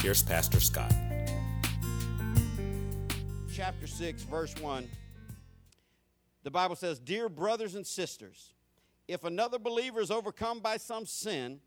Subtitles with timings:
[0.00, 0.92] here's Pastor Scott.
[3.52, 4.88] chapter 6, verse 1,
[6.42, 8.54] the Bible says, Dear brothers and sisters,
[9.06, 11.60] if another believer is overcome by some sin,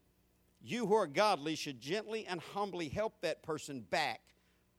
[0.60, 4.22] you who are godly should gently and humbly help that person back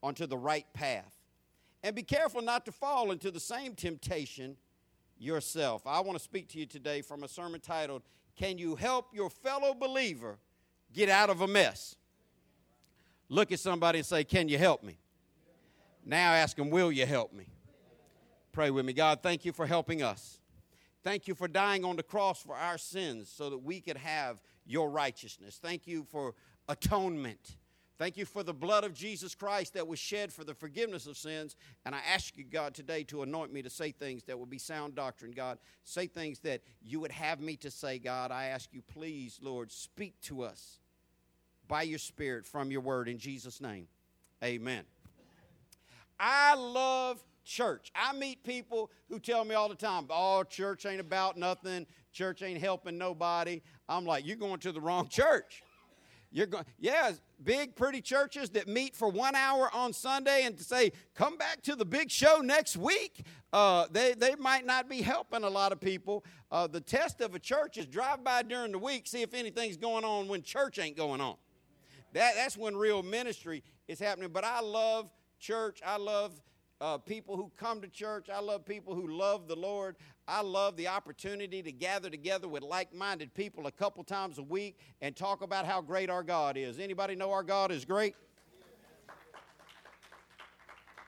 [0.03, 1.15] onto the right path.
[1.85, 4.57] And be careful not to fall into the same temptation
[5.17, 5.87] yourself.
[5.87, 8.03] I want to speak to you today from a sermon titled,
[8.37, 10.39] Can You Help Your Fellow Believer
[10.93, 11.95] Get Out of a Mess?
[13.29, 14.99] Look at somebody and say, Can you help me?
[16.05, 17.47] Now ask them, Will you help me?
[18.53, 18.93] Pray with me.
[18.93, 20.39] God, thank you for helping us.
[21.03, 24.41] Thank you for dying on the cross for our sins so that we could have
[24.65, 25.59] your righteousness.
[25.61, 26.35] Thank you for
[26.69, 27.57] atonement.
[27.99, 31.17] Thank you for the blood of Jesus Christ that was shed for the forgiveness of
[31.17, 31.57] sins.
[31.85, 34.59] And I ask you, God, today to anoint me to say things that will be
[34.59, 35.59] sound doctrine, God.
[35.85, 38.31] Say things that you would have me to say, God.
[38.33, 40.79] I ask you, please, Lord, speak to us
[41.69, 43.89] by your Spirit from your word in Jesus' name.
[44.43, 44.85] Amen.
[46.19, 47.91] I love church.
[47.95, 51.87] I meet people who tell me all the time, oh, church ain't about nothing.
[52.13, 53.61] Church ain't helping nobody.
[53.89, 55.63] I'm like, you're going to the wrong church.
[56.31, 57.13] You're going, yeah,
[57.45, 61.63] big, pretty churches that meet for one hour on Sunday and to say, come back
[61.63, 63.25] to the big show next week.
[63.53, 66.25] Uh, they, they might not be helping a lot of people.
[66.51, 69.77] Uh, the test of a church is drive by during the week, see if anything's
[69.77, 71.37] going on when church ain't going on.
[72.15, 74.31] That, that's when real ministry is happening.
[74.33, 75.81] But I love church.
[75.85, 76.41] I love
[76.81, 78.29] uh, people who come to church.
[78.33, 79.97] I love people who love the Lord.
[80.27, 84.79] I love the opportunity to gather together with like-minded people a couple times a week
[85.03, 86.79] and talk about how great our God is.
[86.79, 88.15] Anybody know our God is great?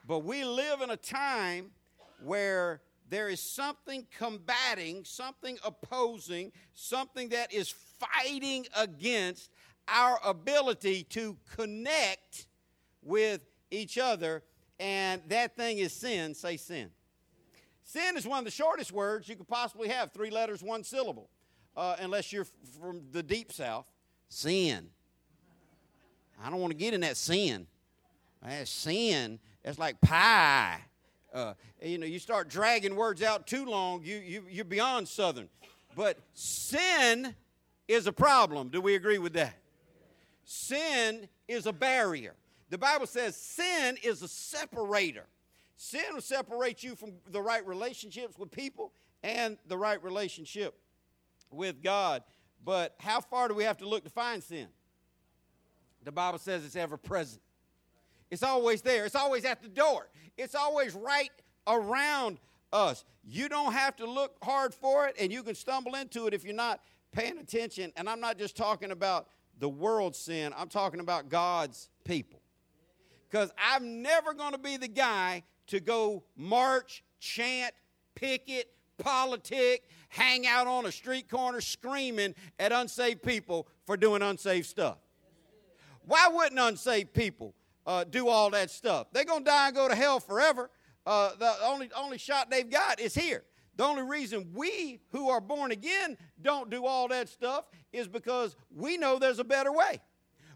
[0.08, 1.70] But we live in a time
[2.22, 9.50] where there is something combating, something opposing, something that is fighting against
[9.88, 12.46] our ability to connect
[13.02, 14.42] with each other,
[14.78, 16.34] and that thing is sin.
[16.34, 16.90] Say sin.
[17.82, 21.30] Sin is one of the shortest words you could possibly have three letters, one syllable,
[21.76, 22.46] uh, unless you're
[22.80, 23.90] from the deep south.
[24.28, 24.88] Sin.
[26.42, 27.66] I don't want to get in that sin.
[28.42, 30.80] That sin, that's like pie.
[31.32, 35.48] Uh, you know, you start dragging words out too long, you, you, you're beyond Southern.
[35.94, 37.34] But sin
[37.88, 38.68] is a problem.
[38.68, 39.54] Do we agree with that?
[40.46, 42.34] Sin is a barrier.
[42.70, 45.26] The Bible says sin is a separator.
[45.76, 48.92] Sin will separate you from the right relationships with people
[49.24, 50.78] and the right relationship
[51.50, 52.22] with God.
[52.64, 54.68] But how far do we have to look to find sin?
[56.04, 57.42] The Bible says it's ever present.
[58.30, 59.04] It's always there.
[59.04, 60.08] It's always at the door.
[60.38, 61.30] It's always right
[61.66, 62.38] around
[62.72, 63.04] us.
[63.24, 66.44] You don't have to look hard for it, and you can stumble into it if
[66.44, 66.80] you're not
[67.10, 67.92] paying attention.
[67.96, 69.26] And I'm not just talking about
[69.58, 72.40] the world's sin, I'm talking about God's people.
[73.30, 77.74] Because I'm never going to be the guy to go march, chant,
[78.14, 84.66] picket, politic, hang out on a street corner screaming at unsaved people for doing unsaved
[84.66, 84.98] stuff.
[86.04, 87.54] Why wouldn't unsaved people
[87.86, 89.08] uh, do all that stuff?
[89.12, 90.70] They're going to die and go to hell forever.
[91.04, 93.44] Uh, the only, only shot they've got is here.
[93.76, 98.56] The only reason we who are born again don't do all that stuff is because
[98.74, 100.00] we know there's a better way.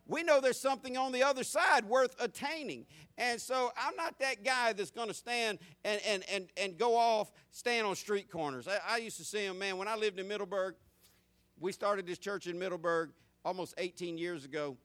[0.07, 2.87] We know there's something on the other side worth attaining.
[3.17, 6.97] And so I'm not that guy that's going to stand and, and, and, and go
[6.97, 8.67] off, stand on street corners.
[8.67, 10.75] I, I used to see them, man, when I lived in Middleburg,
[11.61, 13.11] we started this church in Middleburg
[13.45, 14.77] almost 18 years ago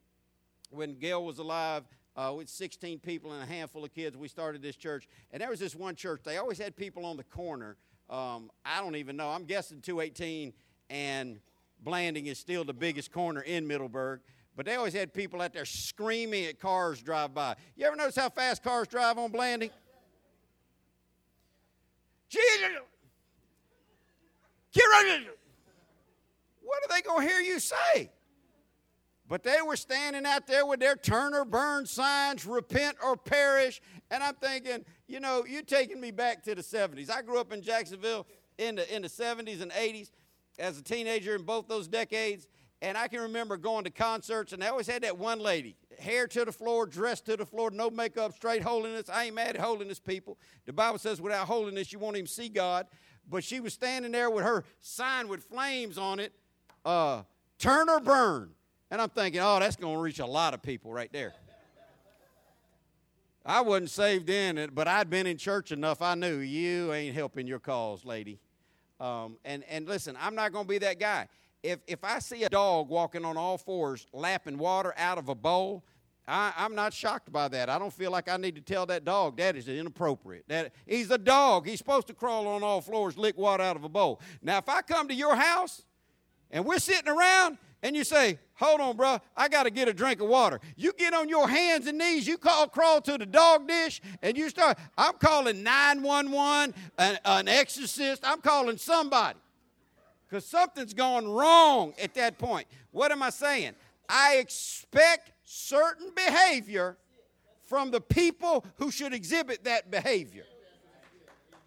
[0.70, 1.84] when Gail was alive,
[2.16, 5.08] uh, with 16 people and a handful of kids, we started this church.
[5.32, 7.78] And there was this one church, they always had people on the corner.
[8.10, 9.30] Um, I don't even know.
[9.30, 10.54] I'm guessing 218
[10.90, 11.40] and
[11.86, 14.22] Blanding is still the biggest corner in Middleburg.
[14.58, 17.56] But they always had people out there screaming at cars drive by.
[17.78, 19.70] You ever notice how fast cars drive on Blanding?
[22.30, 22.42] Jesus!
[26.62, 28.10] What are they going to hear you say?
[29.28, 33.82] But they were standing out there with their turn or burn signs, repent or perish.
[34.12, 37.10] And I'm thinking, you know, you're taking me back to the 70s.
[37.10, 38.28] I grew up in Jacksonville
[38.58, 40.12] in the, in the 70s and 80s
[40.60, 42.48] as a teenager in both those decades.
[42.82, 46.28] And I can remember going to concerts, and they always had that one lady, hair
[46.28, 49.10] to the floor, dressed to the floor, no makeup, straight holiness.
[49.10, 50.38] I ain't mad at holiness people.
[50.66, 52.88] The Bible says without holiness, you won't even see God.
[53.28, 56.34] But she was standing there with her sign with flames on it,
[56.84, 57.24] uh,
[57.58, 58.52] turn or burn.
[58.92, 61.34] And I'm thinking, oh, that's going to reach a lot of people right there.
[63.46, 66.02] I wasn't saved it, but I'd been in church enough.
[66.02, 68.40] I knew you ain't helping your cause, lady.
[69.06, 71.28] Um, and and listen, I'm not going to be that guy.
[71.62, 75.36] If if I see a dog walking on all fours, lapping water out of a
[75.36, 75.84] bowl,
[76.28, 77.70] I, I'm not shocked by that.
[77.70, 80.46] I don't feel like I need to tell that dog that is inappropriate.
[80.48, 81.68] That he's a dog.
[81.68, 84.22] He's supposed to crawl on all floors, lick water out of a bowl.
[84.42, 85.84] Now, if I come to your house
[86.50, 89.94] and we're sitting around and you say, Hold on, bro, I got to get a
[89.94, 90.60] drink of water.
[90.76, 94.38] You get on your hands and knees, you call, crawl to the dog dish, and
[94.38, 94.78] you start.
[94.98, 99.38] I'm calling 911, an, an exorcist, I'm calling somebody
[100.28, 102.66] because something's gone wrong at that point.
[102.92, 103.74] What am I saying?
[104.10, 106.98] I expect certain behavior
[107.68, 110.46] from the people who should exhibit that behavior.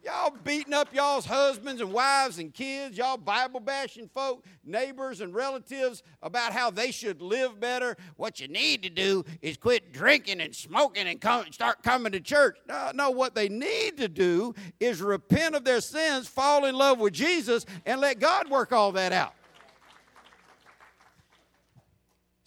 [0.04, 5.34] Y'all beating up y'all's husbands and wives and kids, y'all Bible bashing folk, neighbors and
[5.34, 7.96] relatives about how they should live better.
[8.16, 12.20] What you need to do is quit drinking and smoking and come, start coming to
[12.20, 12.58] church.
[12.68, 17.00] No, no, what they need to do is repent of their sins, fall in love
[17.00, 19.34] with Jesus, and let God work all that out.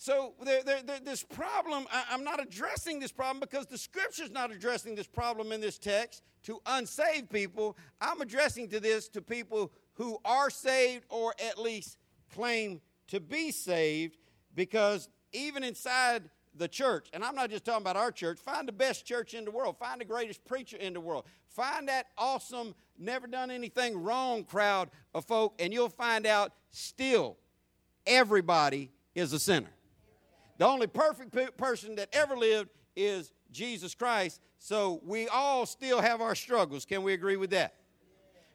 [0.02, 4.32] So there, there, there, this problem, I, I'm not addressing this problem because the scripture's
[4.32, 7.78] not addressing this problem in this text to unsaved people.
[8.02, 12.00] I'm addressing to this to people who are saved or at least
[12.34, 14.18] claim to be saved
[14.56, 16.24] because even inside
[16.56, 19.46] the church, and I'm not just talking about our church, find the best church in
[19.46, 24.02] the world, find the greatest preacher in the world, find that awesome, never done anything
[24.02, 27.38] wrong crowd of folk, and you'll find out still
[28.08, 29.70] everybody is a sinner.
[30.62, 34.40] The only perfect pe- person that ever lived is Jesus Christ.
[34.60, 36.86] So we all still have our struggles.
[36.86, 37.74] Can we agree with that?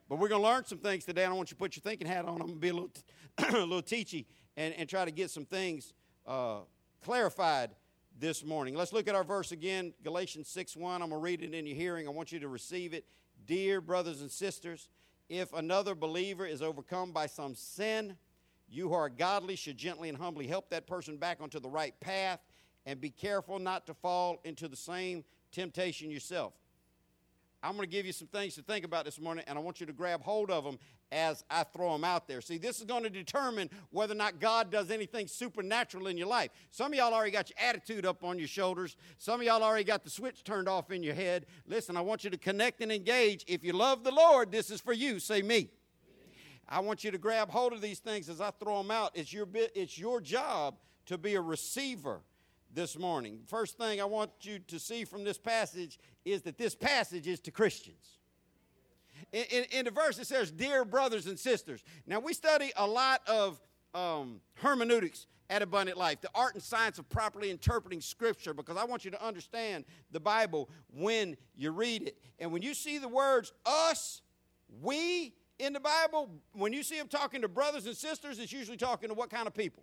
[0.08, 1.24] But we're going to learn some things today.
[1.24, 2.34] I don't want you to put your thinking hat on.
[2.34, 2.92] I'm going to be a little,
[3.38, 4.26] a little teachy
[4.56, 5.94] and, and try to get some things
[6.28, 6.58] uh,
[7.04, 7.70] clarified
[8.16, 8.76] this morning.
[8.76, 11.02] Let's look at our verse again, Galatians 6 1.
[11.02, 12.06] I'm going to read it in your hearing.
[12.06, 13.04] I want you to receive it.
[13.46, 14.90] Dear brothers and sisters,
[15.28, 18.16] if another believer is overcome by some sin,
[18.68, 21.98] you who are godly should gently and humbly help that person back onto the right
[22.00, 22.40] path
[22.84, 26.52] and be careful not to fall into the same temptation yourself.
[27.62, 29.80] I'm going to give you some things to think about this morning, and I want
[29.80, 30.78] you to grab hold of them
[31.10, 32.40] as I throw them out there.
[32.40, 36.26] See, this is going to determine whether or not God does anything supernatural in your
[36.26, 36.50] life.
[36.70, 38.96] Some of y'all already got your attitude up on your shoulders.
[39.18, 41.46] Some of y'all already got the switch turned off in your head.
[41.66, 43.44] Listen, I want you to connect and engage.
[43.48, 45.18] If you love the Lord, this is for you.
[45.18, 45.70] Say me.
[46.68, 49.12] I want you to grab hold of these things as I throw them out.
[49.14, 50.76] It's your, it's your job
[51.06, 52.20] to be a receiver
[52.74, 53.40] this morning.
[53.46, 57.40] First thing I want you to see from this passage is that this passage is
[57.40, 58.18] to Christians.
[59.32, 61.82] In, in, in the verse, it says, Dear brothers and sisters.
[62.06, 63.60] Now, we study a lot of
[63.94, 68.84] um, hermeneutics at Abundant Life, the art and science of properly interpreting Scripture, because I
[68.84, 72.18] want you to understand the Bible when you read it.
[72.38, 74.22] And when you see the words us,
[74.82, 78.76] we, in the Bible, when you see them talking to brothers and sisters, it's usually
[78.76, 79.82] talking to what kind of people?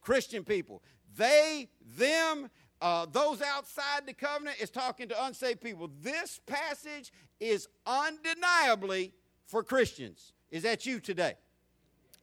[0.00, 0.82] Christian people.
[1.16, 1.68] They,
[1.98, 2.50] them,
[2.80, 5.90] uh, those outside the covenant is talking to unsaved people.
[6.02, 9.12] This passage is undeniably
[9.46, 10.32] for Christians.
[10.50, 11.34] Is that you today?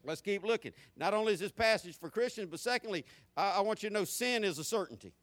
[0.04, 0.72] Let's keep looking.
[0.96, 4.04] Not only is this passage for Christians, but secondly, I, I want you to know
[4.06, 5.14] sin is a certainty.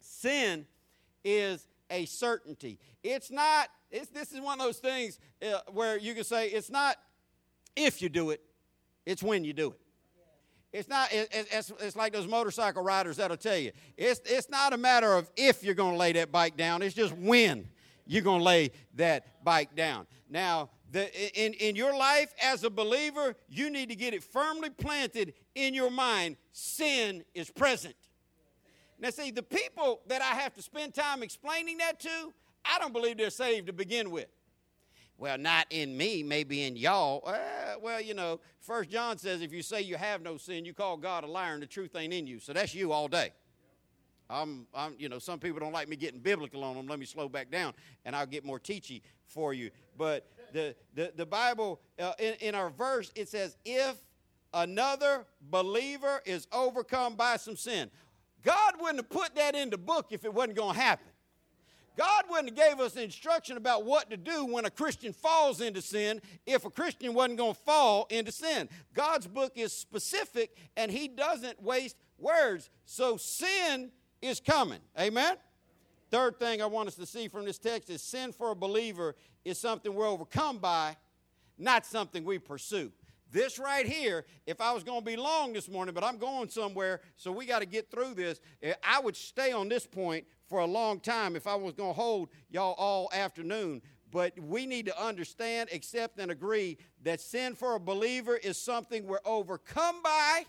[0.00, 0.66] Sin
[1.24, 2.78] is a certainty.
[3.02, 6.70] It's not, it's, this is one of those things uh, where you can say it's
[6.70, 6.96] not
[7.76, 8.40] if you do it,
[9.04, 9.80] it's when you do it.
[10.72, 11.12] It's not.
[11.12, 13.72] It, it's, it's like those motorcycle riders that'll tell you.
[13.96, 16.82] It's it's not a matter of if you're going to lay that bike down.
[16.82, 17.68] It's just when
[18.06, 20.06] you're going to lay that bike down.
[20.28, 21.08] Now, the,
[21.40, 25.72] in in your life as a believer, you need to get it firmly planted in
[25.72, 26.36] your mind.
[26.52, 27.94] Sin is present.
[28.98, 32.32] Now, see, the people that I have to spend time explaining that to,
[32.64, 34.26] I don't believe they're saved to begin with.
[35.18, 37.22] Well, not in me, maybe in y'all.
[37.26, 37.36] Uh,
[37.80, 40.96] well, you know, First John says if you say you have no sin, you call
[40.98, 42.38] God a liar and the truth ain't in you.
[42.38, 43.32] So that's you all day.
[44.28, 46.86] I'm, I'm, you know, some people don't like me getting biblical on them.
[46.86, 47.74] Let me slow back down,
[48.04, 49.70] and I'll get more teachy for you.
[49.96, 53.96] But the the, the Bible uh, in, in our verse it says if
[54.52, 57.90] another believer is overcome by some sin,
[58.46, 61.08] God wouldn't have put that in the book if it wasn't going to happen.
[61.96, 65.82] God wouldn't have gave us instruction about what to do when a Christian falls into
[65.82, 68.68] sin if a Christian wasn't going to fall into sin.
[68.94, 72.70] God's book is specific and he doesn't waste words.
[72.84, 73.90] So sin
[74.22, 74.80] is coming.
[75.00, 75.36] Amen.
[76.12, 79.16] Third thing I want us to see from this text is sin for a believer
[79.44, 80.96] is something we're overcome by,
[81.58, 82.92] not something we pursue.
[83.30, 86.48] This right here, if I was going to be long this morning, but I'm going
[86.48, 90.24] somewhere, so we got to get through this, eh, I would stay on this point
[90.48, 93.82] for a long time if I was going to hold y'all all afternoon.
[94.12, 99.06] But we need to understand, accept, and agree that sin for a believer is something
[99.06, 100.44] we're overcome by,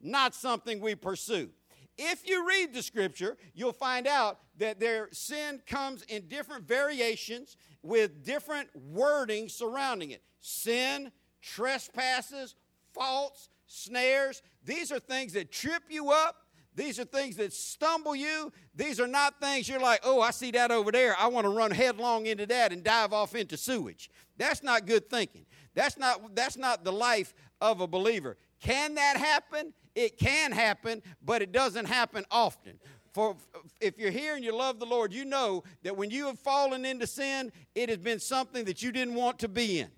[0.00, 1.50] not something we pursue.
[1.96, 7.56] If you read the scripture, you'll find out that their sin comes in different variations
[7.82, 10.22] with different wording surrounding it.
[10.40, 11.10] Sin,
[11.40, 12.54] trespasses,
[12.92, 14.42] faults, snares.
[14.64, 16.36] These are things that trip you up.
[16.74, 18.52] These are things that stumble you.
[18.74, 21.16] These are not things you're like, oh, I see that over there.
[21.18, 24.08] I want to run headlong into that and dive off into sewage.
[24.38, 25.46] That's not good thinking.
[25.74, 28.36] That's not, that's not the life of a believer.
[28.60, 29.72] Can that happen?
[29.94, 32.78] It can happen, but it doesn't happen often.
[33.12, 33.36] For
[33.80, 36.84] if you're here and you love the Lord, you know that when you have fallen
[36.84, 39.88] into sin, it has been something that you didn't want to be in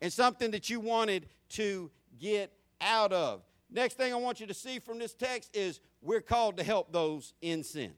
[0.00, 3.42] and something that you wanted to get out of.
[3.70, 6.92] Next thing I want you to see from this text is we're called to help
[6.92, 7.92] those in sin.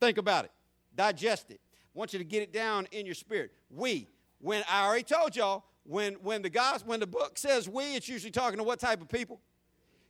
[0.00, 0.50] Think about it,
[0.96, 1.60] digest it.
[1.94, 3.52] I want you to get it down in your spirit.
[3.70, 4.08] We,
[4.40, 8.08] when I already told y'all, when when the gospel, when the book says we, it's
[8.08, 9.40] usually talking to what type of people?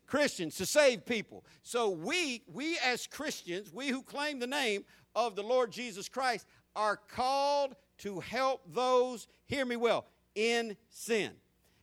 [0.07, 1.45] Christians, to save people.
[1.63, 6.47] So we, we as Christians, we who claim the name of the Lord Jesus Christ,
[6.77, 11.33] are called to help those, hear me well, in sin.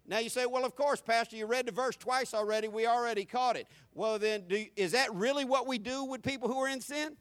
[0.07, 2.67] Now you say, well, of course, Pastor, you read the verse twice already.
[2.67, 3.67] We already caught it.
[3.93, 7.15] Well, then, do, is that really what we do with people who are in sin?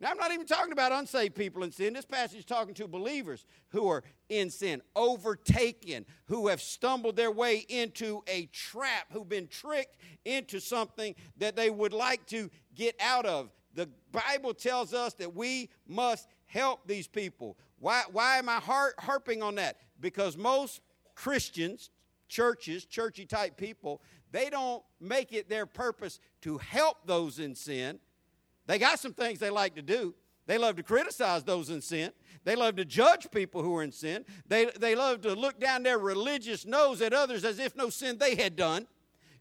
[0.00, 1.92] Now, I'm not even talking about unsaved people in sin.
[1.92, 7.30] This passage is talking to believers who are in sin, overtaken, who have stumbled their
[7.30, 12.96] way into a trap, who've been tricked into something that they would like to get
[13.00, 13.50] out of.
[13.74, 17.56] The Bible tells us that we must help these people.
[17.80, 19.76] Why, why am I har- harping on that?
[20.00, 20.80] Because most
[21.14, 21.90] Christians,
[22.28, 27.98] churches, churchy type people, they don't make it their purpose to help those in sin.
[28.66, 30.14] They got some things they like to do.
[30.46, 32.10] They love to criticize those in sin.
[32.44, 34.24] They love to judge people who are in sin.
[34.46, 38.16] They, they love to look down their religious nose at others as if no sin
[38.16, 38.86] they had done,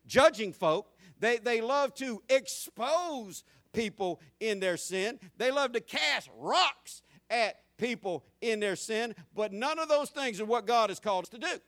[0.05, 0.91] judging folk.
[1.19, 5.19] They, they love to expose people in their sin.
[5.37, 10.41] They love to cast rocks at people in their sin, but none of those things
[10.41, 11.59] are what God has called us to do.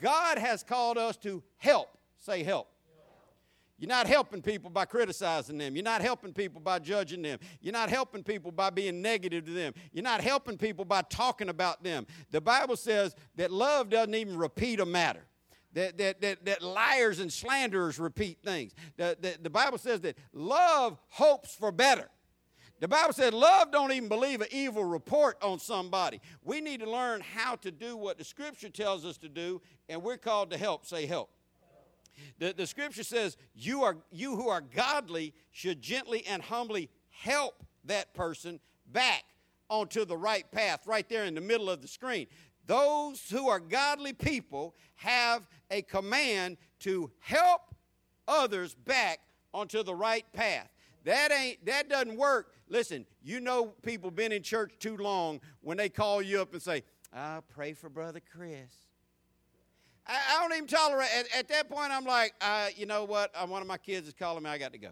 [0.00, 1.88] God has called us to help.
[2.18, 2.68] Say help.
[3.80, 5.74] You're not helping people by criticizing them.
[5.74, 7.38] You're not helping people by judging them.
[7.62, 9.72] You're not helping people by being negative to them.
[9.90, 12.06] You're not helping people by talking about them.
[12.30, 15.24] The Bible says that love doesn't even repeat a matter.
[15.72, 18.74] That, that, that, that liars and slanderers repeat things.
[18.98, 22.10] The, the, the Bible says that love hopes for better.
[22.80, 26.20] The Bible said love don't even believe an evil report on somebody.
[26.42, 30.02] We need to learn how to do what the Scripture tells us to do, and
[30.02, 30.86] we're called to help.
[30.86, 31.30] Say help.
[32.38, 37.64] The, the scripture says, you, are, you who are godly should gently and humbly help
[37.84, 39.24] that person back
[39.68, 42.26] onto the right path, right there in the middle of the screen.
[42.66, 47.62] Those who are godly people have a command to help
[48.28, 49.20] others back
[49.52, 50.68] onto the right path.
[51.04, 52.54] That ain't that doesn't work.
[52.68, 56.62] Listen, you know people been in church too long when they call you up and
[56.62, 58.70] say, "I'll pray for brother Chris."
[60.06, 61.08] I, I don't even tolerate.
[61.16, 63.30] At, at, that point, I'm like, uh, you know what?
[63.34, 64.50] Uh, one of my kids is calling me.
[64.50, 64.90] I got to go.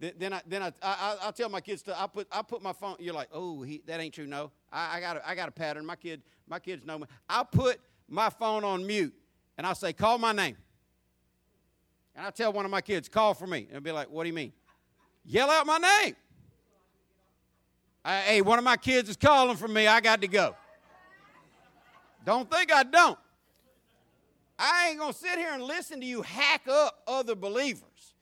[0.00, 2.00] Then, I, then I, I, I'll tell my kids to.
[2.00, 2.96] I put, I put my phone.
[3.00, 4.26] You're like, oh, he, that ain't true.
[4.28, 5.84] No, I, I got, a, I got a pattern.
[5.84, 7.06] My kid, my kids know me.
[7.28, 9.12] I'll put my phone on mute,
[9.56, 10.56] and I'll say, call my name.
[12.18, 13.68] And I tell one of my kids, call for me.
[13.72, 14.52] And be like, what do you mean?
[15.24, 16.16] Yell out my name.
[18.04, 19.86] I, hey, one of my kids is calling for me.
[19.86, 20.56] I got to go.
[22.26, 23.16] Don't think I don't.
[24.58, 28.14] I ain't going to sit here and listen to you hack up other believers.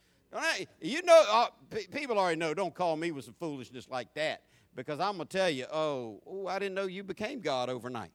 [0.83, 4.43] You know, uh, p- people already know, don't call me with some foolishness like that
[4.75, 8.11] because I'm going to tell you, oh, oh, I didn't know you became God overnight.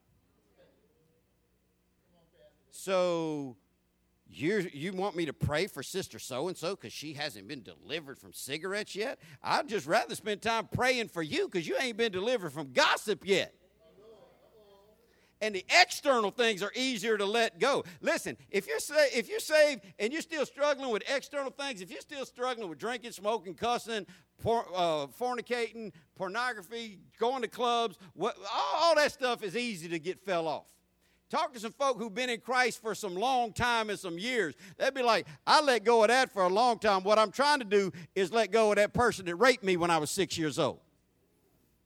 [2.70, 3.58] So
[4.34, 7.64] you you want me to pray for sister so and so because she hasn't been
[7.64, 9.20] delivered from cigarettes yet?
[9.44, 13.26] I'd just rather spend time praying for you because you ain't been delivered from gossip
[13.26, 13.54] yet.
[15.42, 17.84] and the external things are easier to let go.
[18.00, 21.92] Listen, if you're sa- if you're saved and you're still struggling with external things, if
[21.92, 24.06] you're still struggling with drinking, smoking, cussing,
[24.42, 30.00] por- uh, fornicating, pornography, going to clubs, what, all, all that stuff is easy to
[30.00, 30.68] get fell off.
[31.32, 34.54] Talk to some folk who've been in Christ for some long time and some years.
[34.78, 37.04] They'd be like, I let go of that for a long time.
[37.04, 39.90] What I'm trying to do is let go of that person that raped me when
[39.90, 40.82] I was six years old.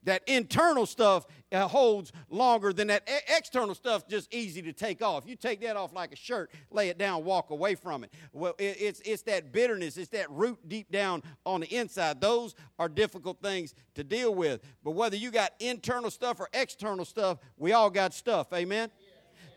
[0.06, 5.24] That internal stuff uh, holds longer than that external stuff, just easy to take off.
[5.28, 8.14] You take that off like a shirt, lay it down, walk away from it.
[8.32, 12.22] Well, it, it's, it's that bitterness, it's that root deep down on the inside.
[12.22, 14.62] Those are difficult things to deal with.
[14.84, 18.54] But whether you got internal stuff or external stuff, we all got stuff.
[18.54, 18.90] Amen?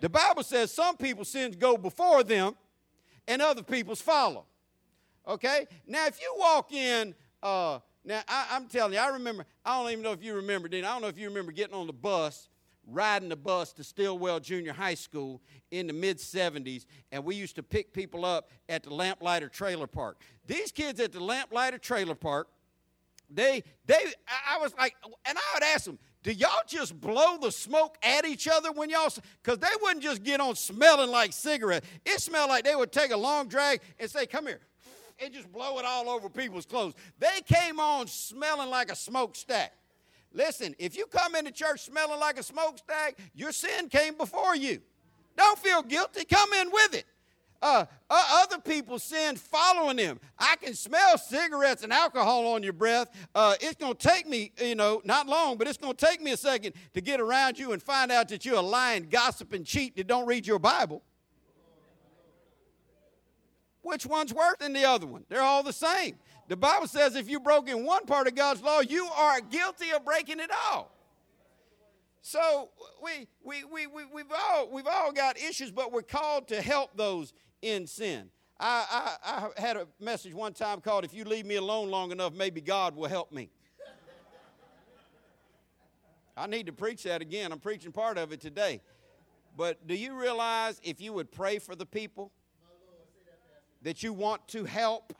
[0.00, 2.54] The Bible says some people's sins go before them
[3.26, 4.44] and other people's follow.
[5.26, 5.66] Okay?
[5.86, 9.90] Now, if you walk in, uh, now I, am telling you, I remember, I don't
[9.92, 11.92] even know if you remember, Dean, I don't know if you remember getting on the
[11.92, 12.48] bus,
[12.86, 17.56] riding the bus to Stilwell Junior High School in the mid 70s, and we used
[17.56, 20.22] to pick people up at the Lamplighter Trailer Park.
[20.46, 22.48] These kids at the Lamplighter Trailer Park,
[23.30, 23.94] they, they,
[24.26, 24.94] I I was like,
[25.26, 28.90] and I would ask them, do y'all just blow the smoke at each other when
[28.90, 31.84] y'all, because they wouldn't just get on smelling like cigarette.
[32.04, 34.60] It smelled like they would take a long drag and say, come here,
[35.22, 36.94] and just blow it all over people's clothes.
[37.18, 39.72] They came on smelling like a smokestack.
[40.32, 44.80] Listen, if you come into church smelling like a smokestack, your sin came before you.
[45.36, 46.24] Don't feel guilty.
[46.24, 47.06] Come in with it.
[47.60, 50.20] Uh, uh, other people's sin following them.
[50.38, 53.08] I can smell cigarettes and alcohol on your breath.
[53.34, 56.22] Uh, it's going to take me, you know, not long, but it's going to take
[56.22, 59.64] me a second to get around you and find out that you're a lying, gossiping
[59.64, 61.02] cheat that don't read your Bible.
[63.82, 65.24] Which one's worse than the other one?
[65.28, 66.16] They're all the same.
[66.46, 69.90] The Bible says if you broke in one part of God's law, you are guilty
[69.90, 70.94] of breaking it all.
[72.20, 72.68] So
[73.02, 76.96] we, we, we, we, we've, all, we've all got issues, but we're called to help
[76.96, 78.30] those in sin.
[78.60, 82.10] I, I, I had a message one time called, If You Leave Me Alone Long
[82.10, 83.50] Enough, Maybe God Will Help Me.
[86.36, 87.50] I need to preach that again.
[87.52, 88.80] I'm preaching part of it today.
[89.56, 92.30] But do you realize if you would pray for the people
[93.82, 95.12] that you want to help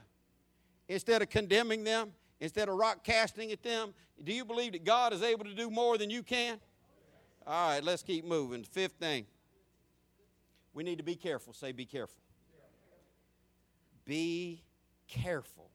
[0.88, 5.12] instead of condemning them, instead of rock casting at them, do you believe that God
[5.12, 6.61] is able to do more than you can?
[7.46, 8.62] All right, let's keep moving.
[8.62, 9.27] Fifth thing
[10.72, 11.53] we need to be careful.
[11.53, 12.20] Say, be careful.
[14.09, 14.62] Be
[15.07, 15.71] careful.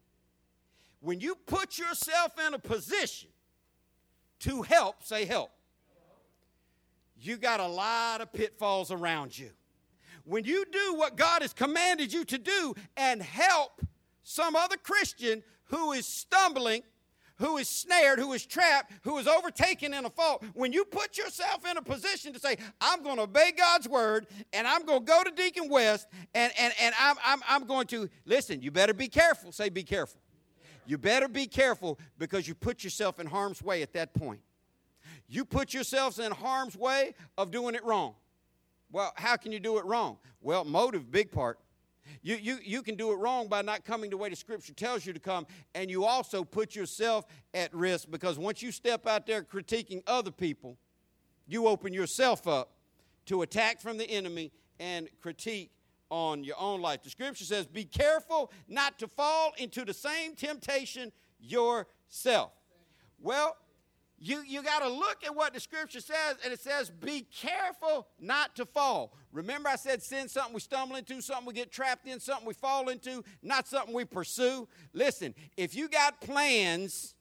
[1.02, 3.30] When you put yourself in a position
[4.40, 5.52] to help, say help,
[7.16, 9.52] you got a lot of pitfalls around you.
[10.26, 13.82] When you do what God has commanded you to do and help
[14.24, 16.82] some other Christian who is stumbling,
[17.38, 21.18] who is snared, who is trapped, who is overtaken in a fault, when you put
[21.18, 25.00] yourself in a position to say, I'm going to obey God's word and I'm going
[25.00, 28.72] to go to Deacon West and, and, and I'm, I'm, I'm going to, listen, you
[28.72, 29.52] better be careful.
[29.52, 30.20] Say, be careful.
[30.86, 34.42] You better be careful because you put yourself in harm's way at that point.
[35.28, 38.16] You put yourselves in harm's way of doing it wrong.
[38.92, 40.18] Well, how can you do it wrong?
[40.42, 41.60] Well, motive, big part.
[42.22, 45.06] You, you, you can do it wrong by not coming the way the scripture tells
[45.06, 49.26] you to come, and you also put yourself at risk because once you step out
[49.26, 50.78] there critiquing other people,
[51.48, 52.72] you open yourself up
[53.26, 55.72] to attack from the enemy and critique
[56.10, 57.04] on your own life.
[57.04, 62.52] The scripture says, Be careful not to fall into the same temptation yourself.
[63.20, 63.58] Well,
[64.24, 68.08] you, you got to look at what the scripture says, and it says, be careful
[68.22, 69.18] not to fall.
[69.34, 72.54] Remember, I said sin something we stumble into, something we get trapped in, something we
[72.54, 74.66] fall into, not something we pursue.
[74.94, 77.16] Listen, if you got plans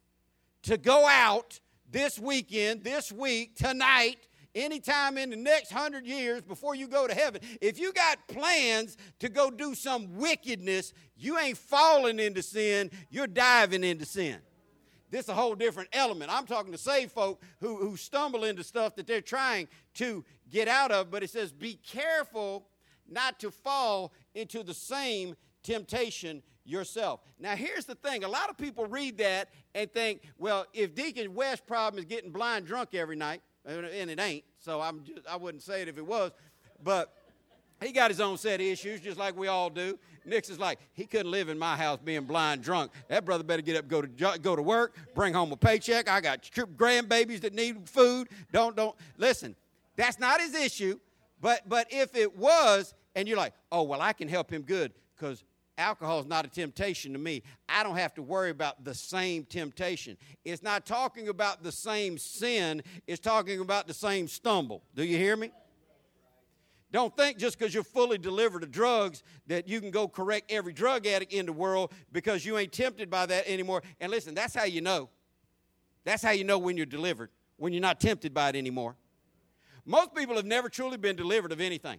[0.63, 1.59] to go out
[1.91, 7.15] this weekend, this week, tonight, anytime in the next hundred years before you go to
[7.15, 12.93] heaven, if you got plans to go do some wickedness, you ain't falling into sin,
[13.11, 14.37] you're diving into sin.
[15.13, 16.35] This is a whole different element.
[16.35, 20.69] I'm talking to saved folk who, who stumble into stuff that they're trying to get
[20.69, 22.67] out of, but it says, be careful
[23.07, 27.21] not to fall into the same temptation yourself.
[27.39, 31.35] Now, here's the thing a lot of people read that and think, well, if Deacon
[31.35, 35.37] West's problem is getting blind drunk every night, and it ain't, so I'm just, I
[35.37, 36.33] wouldn't say it if it was,
[36.83, 37.13] but
[37.83, 39.99] he got his own set of issues, just like we all do.
[40.25, 42.93] Nix is like, he couldn't live in my house being blind drunk.
[43.09, 46.09] That brother better get up, go to go to work, bring home a paycheck.
[46.09, 48.29] I got grandbabies that need food.
[48.53, 49.57] Don't don't listen.
[49.97, 50.99] That's not his issue.
[51.41, 54.93] But but if it was, and you're like, oh well, I can help him good
[55.17, 55.43] because
[55.79, 57.43] alcohol is not a temptation to me.
[57.69, 60.17] I don't have to worry about the same temptation.
[60.45, 62.83] It's not talking about the same sin.
[63.07, 64.83] It's talking about the same stumble.
[64.95, 65.51] Do you hear me?
[66.93, 70.75] Don't think just because you're fully delivered of drugs that you can go correct every
[70.75, 73.83] drug addict in the world because you ain't tempted by that anymore.
[73.99, 75.09] And listen, that's how you know.
[76.05, 78.95] That's how you know when you're delivered, when you're not tempted by it anymore.
[79.87, 81.99] Most people have never truly been delivered of anything.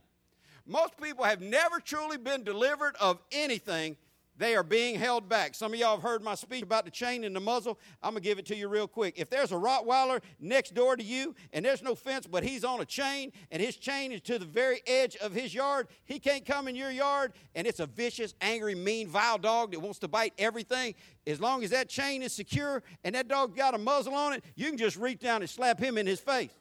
[0.65, 3.97] Most people have never truly been delivered of anything
[4.37, 5.53] they are being held back.
[5.53, 7.77] Some of y'all have heard my speech about the chain and the muzzle.
[8.01, 9.15] I'm going to give it to you real quick.
[9.17, 12.81] If there's a Rottweiler next door to you and there's no fence, but he's on
[12.81, 16.45] a chain and his chain is to the very edge of his yard, he can't
[16.45, 20.07] come in your yard and it's a vicious, angry, mean, vile dog that wants to
[20.07, 20.95] bite everything.
[21.27, 24.43] As long as that chain is secure and that dog got a muzzle on it,
[24.55, 26.51] you can just reach down and slap him in his face.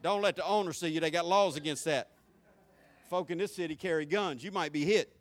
[0.00, 1.00] Don't let the owner see you.
[1.00, 2.10] They got laws against that.
[3.10, 4.44] Folk in this city carry guns.
[4.44, 5.16] You might be hit.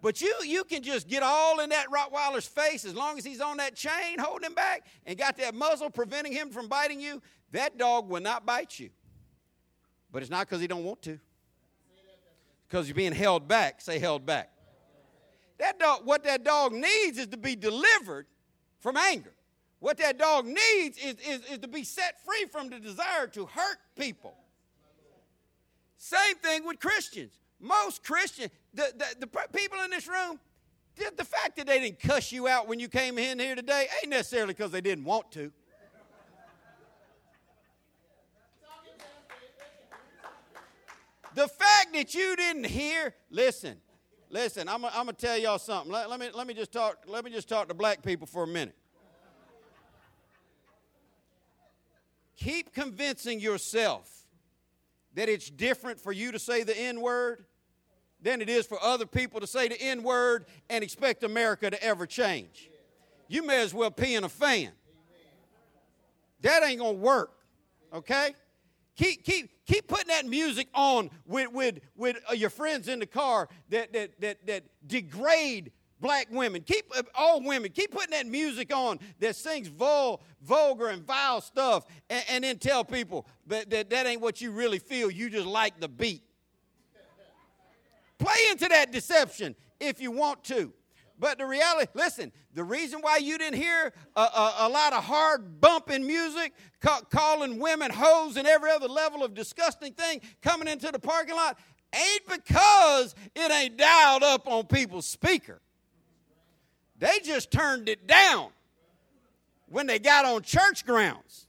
[0.00, 3.40] But you, you can just get all in that Rottweiler's face as long as he's
[3.40, 7.20] on that chain holding him back and got that muzzle preventing him from biting you.
[7.52, 8.90] That dog will not bite you.
[10.12, 11.18] But it's not because he don't want to.
[12.68, 13.80] Because you're being held back.
[13.80, 14.50] Say held back.
[15.58, 18.26] That dog, what that dog needs is to be delivered
[18.78, 19.32] from anger.
[19.80, 23.46] What that dog needs is, is, is to be set free from the desire to
[23.46, 24.36] hurt people.
[25.96, 27.32] Same thing with Christians.
[27.60, 30.38] Most Christians, the, the, the people in this room,
[30.96, 34.10] the, fact that they didn't cuss you out when you came in here today ain't
[34.10, 35.52] necessarily because they didn't want to.
[41.34, 43.76] The fact that you didn't hear, listen,
[44.28, 45.92] listen, I'm, I'm to tell y'all something.
[45.92, 48.42] Let, let, me, let, me just talk, let me just talk to black people for
[48.42, 48.74] a minute.
[52.36, 54.17] Keep convincing yourself
[55.18, 57.44] that it's different for you to say the N word
[58.22, 61.82] than it is for other people to say the N word and expect America to
[61.82, 62.70] ever change.
[63.26, 64.70] You may as well pee in a fan.
[66.42, 67.32] That ain't gonna work,
[67.92, 68.36] okay?
[68.94, 73.06] Keep, keep, keep putting that music on with, with, with uh, your friends in the
[73.06, 76.62] car that, that, that, that degrade black women.
[76.62, 77.70] Keep uh, all women.
[77.70, 82.58] Keep putting that music on that sings vul, vulgar and vile stuff, and, and then
[82.58, 85.10] tell people that, that that ain't what you really feel.
[85.10, 86.22] You just like the beat.
[88.18, 90.72] Play into that deception if you want to.
[91.20, 95.02] But the reality, listen, the reason why you didn't hear a, a, a lot of
[95.02, 100.68] hard bumping music, ca- calling women hoes and every other level of disgusting thing coming
[100.68, 101.58] into the parking lot
[101.94, 105.60] ain't because it ain't dialed up on people's speaker.
[106.98, 108.48] They just turned it down
[109.68, 111.46] when they got on church grounds.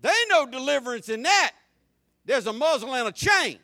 [0.00, 1.52] There ain't no deliverance in that.
[2.24, 3.58] There's a muzzle and a chain.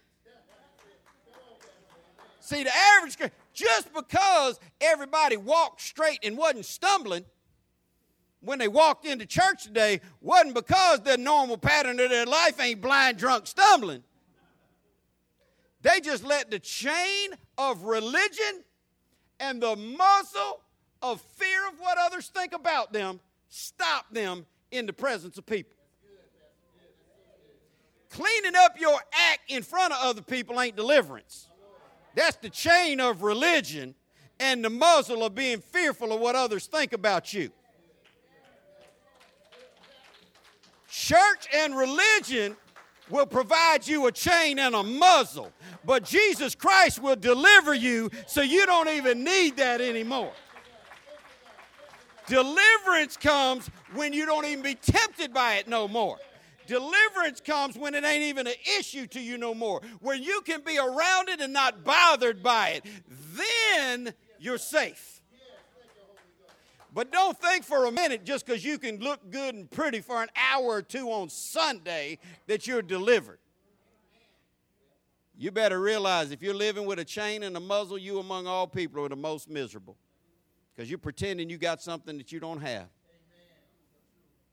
[2.41, 3.17] See, the average,
[3.53, 7.25] just because everybody walked straight and wasn't stumbling
[8.41, 12.81] when they walked into church today, wasn't because the normal pattern of their life ain't
[12.81, 14.03] blind, drunk, stumbling.
[15.83, 18.65] They just let the chain of religion
[19.43, 20.61] and the muzzle
[21.03, 25.77] of fear of what others think about them stop them in the presence of people.
[28.09, 28.99] Cleaning up your
[29.31, 31.49] act in front of other people ain't deliverance.
[32.15, 33.95] That's the chain of religion
[34.39, 37.51] and the muzzle of being fearful of what others think about you.
[40.89, 42.57] Church and religion
[43.13, 45.53] will provide you a chain and a muzzle,
[45.85, 50.33] but Jesus Christ will deliver you so you don't even need that anymore.
[52.27, 56.19] Deliverance comes when you don't even be tempted by it no more.
[56.67, 60.63] Deliverance comes when it ain't even an issue to you no more, where you can
[60.63, 62.87] be around it and not bothered by it.
[63.37, 65.12] Then you're safe.
[66.95, 70.23] But don't think for a minute just because you can look good and pretty for
[70.23, 73.39] an hour or two on Sunday that you're delivered.
[75.39, 78.67] You better realize if you're living with a chain and a muzzle, you among all
[78.67, 79.97] people are the most miserable
[80.75, 82.89] because you're pretending you got something that you don't have.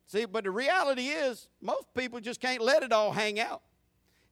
[0.08, 3.62] See, but the reality is, most people just can't let it all hang out.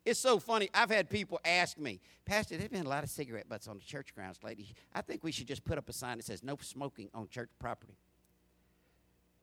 [0.08, 0.70] It's so funny.
[0.74, 3.84] I've had people ask me, Pastor, there's been a lot of cigarette butts on the
[3.84, 4.74] church grounds lately.
[4.96, 7.50] I think we should just put up a sign that says no smoking on church
[7.60, 7.98] property.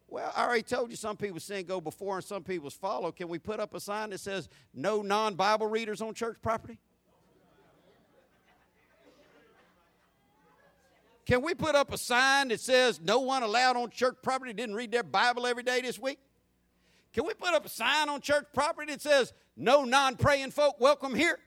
[0.09, 3.13] Well, I already told you some people sin go before and some people's follow.
[3.13, 6.79] Can we put up a sign that says no non Bible readers on church property?
[11.27, 14.77] Can we put up a sign that says no one allowed on church property didn't
[14.77, 16.21] read their Bible every day this week?
[17.13, 20.81] Can we put up a sign on church property that says no non praying folk
[20.81, 21.39] welcome here?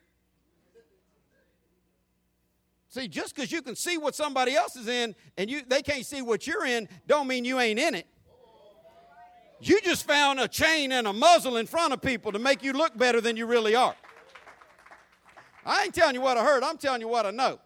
[2.89, 6.05] See, just because you can see what somebody else is in and you, they can't
[6.05, 8.07] see what you're in, don't mean you ain't in it.
[9.59, 12.73] You just found a chain and a muzzle in front of people to make you
[12.73, 13.95] look better than you really are.
[15.65, 17.59] I ain't telling you what I heard, I'm telling you what I know.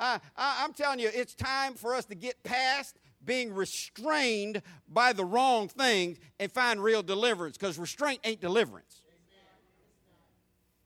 [0.00, 5.12] I, I, I'm telling you, it's time for us to get past being restrained by
[5.12, 9.01] the wrong things and find real deliverance because restraint ain't deliverance.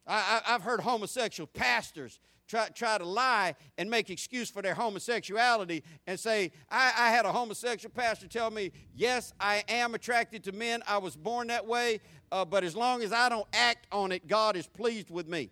[0.06, 5.82] I, I've heard homosexual pastors try, try to lie and make excuse for their homosexuality
[6.06, 10.52] and say, I, I had a homosexual pastor tell me, yes, I am attracted to
[10.52, 10.82] men.
[10.86, 14.28] I was born that way, uh, but as long as I don't act on it,
[14.28, 15.50] God is pleased with me.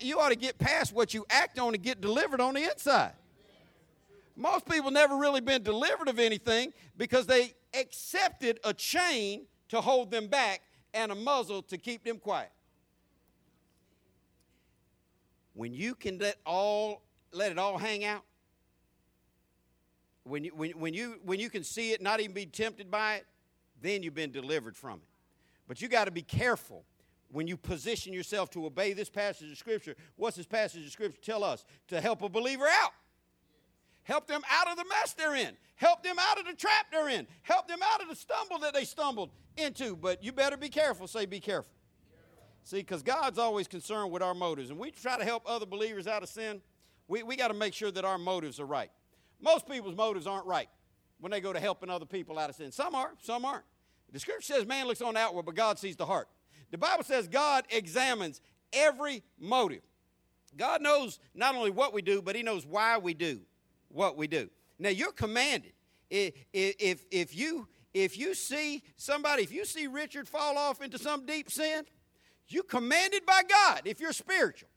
[0.00, 3.12] You ought to get past what you act on and get delivered on the inside.
[4.34, 10.10] Most people never really been delivered of anything because they accepted a chain to hold
[10.10, 10.62] them back
[10.94, 12.50] and a muzzle to keep them quiet.
[15.54, 18.22] When you can let all let it all hang out,
[20.24, 23.16] when you, when, when, you, when you can see it, not even be tempted by
[23.16, 23.26] it,
[23.80, 25.08] then you've been delivered from it.
[25.66, 26.84] But you got to be careful
[27.30, 29.96] when you position yourself to obey this passage of Scripture.
[30.16, 31.64] What's this passage of Scripture tell us?
[31.88, 32.92] To help a believer out.
[34.04, 35.56] Help them out of the mess they're in.
[35.76, 37.26] Help them out of the trap they're in.
[37.42, 39.96] Help them out of the stumble that they stumbled into.
[39.96, 41.06] But you better be careful.
[41.06, 41.72] Say, be careful.
[42.64, 44.70] See, because God's always concerned with our motives.
[44.70, 46.60] And we try to help other believers out of sin,
[47.08, 48.90] we, we got to make sure that our motives are right.
[49.40, 50.68] Most people's motives aren't right
[51.20, 52.70] when they go to helping other people out of sin.
[52.70, 53.64] Some are, some aren't.
[54.12, 56.28] The scripture says man looks on outward, but God sees the heart.
[56.70, 58.40] The Bible says God examines
[58.72, 59.82] every motive.
[60.56, 63.40] God knows not only what we do, but He knows why we do
[63.88, 64.48] what we do.
[64.78, 65.72] Now, you're commanded.
[66.10, 70.98] If, if, if, you, if you see somebody, if you see Richard fall off into
[70.98, 71.84] some deep sin,
[72.52, 74.68] you commanded by God if you're spiritual.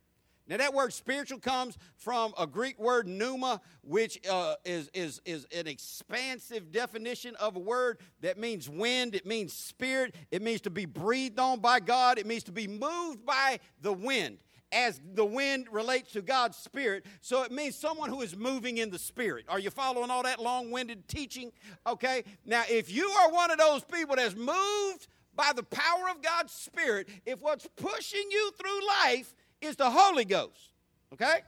[0.47, 5.47] Now, that word spiritual comes from a Greek word pneuma, which uh, is, is, is
[5.55, 10.69] an expansive definition of a word that means wind, it means spirit, it means to
[10.69, 14.38] be breathed on by God, it means to be moved by the wind,
[14.71, 17.07] as the wind relates to God's spirit.
[17.21, 19.45] So it means someone who is moving in the spirit.
[19.49, 21.51] Are you following all that long winded teaching?
[21.88, 22.23] Okay.
[22.45, 26.54] Now, if you are one of those people that's moved by the power of God's
[26.54, 30.71] spirit, if what's pushing you through life is the Holy Ghost.
[31.13, 31.39] Okay?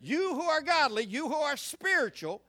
[0.00, 2.42] You who are godly, you who are spiritual,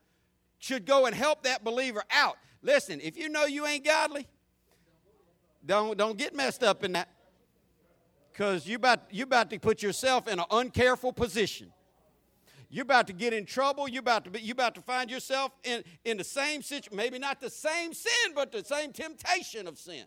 [0.58, 2.36] should go and help that believer out.
[2.62, 4.26] Listen, if you know you ain't godly,
[5.64, 7.08] don't, don't get messed up in that.
[8.32, 11.72] Because you about, you about to put yourself in an uncareful position.
[12.68, 13.88] You're about to get in trouble.
[13.88, 17.18] You're about to, be, you're about to find yourself in, in the same situation, maybe
[17.18, 20.04] not the same sin, but the same temptation of sin.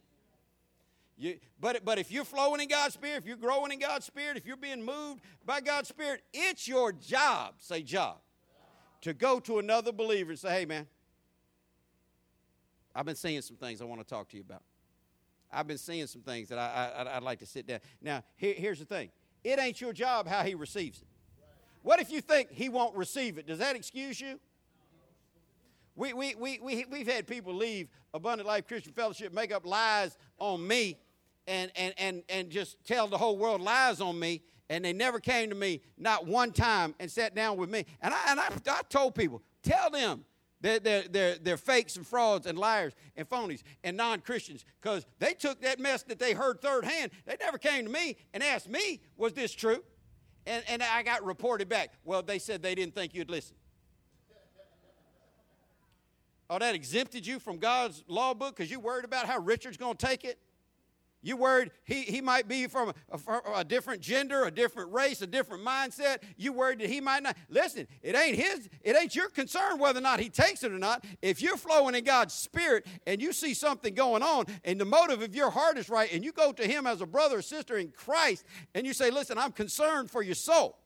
[1.19, 4.37] You, but, but if you're flowing in God's Spirit, if you're growing in God's Spirit,
[4.37, 8.19] if you're being moved by God's Spirit, it's your job, say job,
[9.01, 10.87] to go to another believer and say, hey, man,
[12.95, 14.63] I've been seeing some things I want to talk to you about.
[15.51, 17.79] I've been seeing some things that I, I, would like to sit down.
[18.01, 19.09] Now, here, here's the thing
[19.43, 21.07] it ain't your job how he receives it.
[21.81, 23.45] What if you think he won't receive it?
[23.45, 24.39] Does that excuse you?
[25.97, 30.17] We, we, we, we, we've had people leave Abundant Life Christian Fellowship, make up lies
[30.37, 30.97] on me
[31.49, 34.43] and, and, and, and just tell the whole world lies on me.
[34.69, 37.85] And they never came to me, not one time, and sat down with me.
[38.01, 40.23] And I, and I, I told people, tell them
[40.61, 45.07] they're, they're, they're, they're fakes and frauds and liars and phonies and non Christians because
[45.17, 47.11] they took that mess that they heard third hand.
[47.25, 49.83] They never came to me and asked me, was this true?
[50.45, 51.93] And, and I got reported back.
[52.03, 53.55] Well, they said they didn't think you'd listen.
[56.51, 59.95] Oh, that exempted you from God's law book because you worried about how Richard's going
[59.95, 60.39] to take it?
[61.21, 65.27] You worried he, he might be from a, a, different gender, a different race, a
[65.27, 66.23] different mindset.
[66.37, 67.35] You worried that he might not.
[67.49, 70.79] Listen, it ain't his, it ain't your concern whether or not he takes it or
[70.79, 71.03] not.
[71.21, 75.21] If you're flowing in God's spirit and you see something going on and the motive
[75.21, 77.77] of your heart is right and you go to him as a brother or sister
[77.77, 80.77] in Christ and you say, listen, I'm concerned for your soul.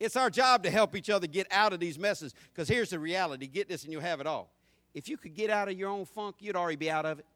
[0.00, 2.98] It's our job to help each other get out of these messes because here's the
[2.98, 4.52] reality get this and you'll have it all.
[4.92, 7.26] If you could get out of your own funk, you'd already be out of it.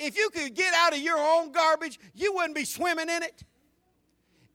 [0.00, 3.44] If you could get out of your own garbage, you wouldn't be swimming in it.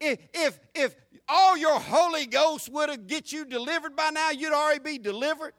[0.02, 0.96] If, if, if
[1.30, 5.54] all your Holy Ghost would have get you delivered by now, you'd already be delivered.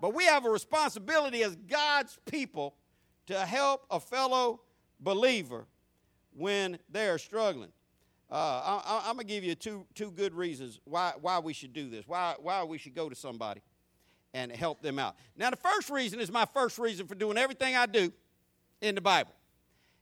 [0.00, 2.76] But we have a responsibility as God's people
[3.26, 4.60] to help a fellow
[5.00, 5.66] believer
[6.32, 7.72] when they're struggling.
[8.30, 11.72] Uh, I, am going to give you two, two good reasons why, why we should
[11.72, 13.62] do this, why, why we should go to somebody
[14.32, 15.16] and help them out.
[15.36, 18.12] Now, the first reason is my first reason for doing everything I do
[18.80, 19.32] in the Bible.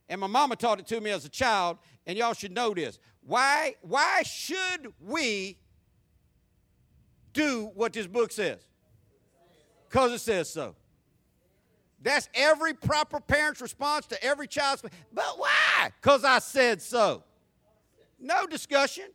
[0.09, 2.99] And my mama taught it to me as a child, and y'all should know this.
[3.21, 5.57] Why, why should we
[7.33, 8.61] do what this book says?
[9.89, 10.75] Because it says so.
[12.01, 14.83] That's every proper parent's response to every child's.
[15.11, 15.91] But why?
[15.99, 17.23] Because I said so.
[18.19, 19.05] No discussion.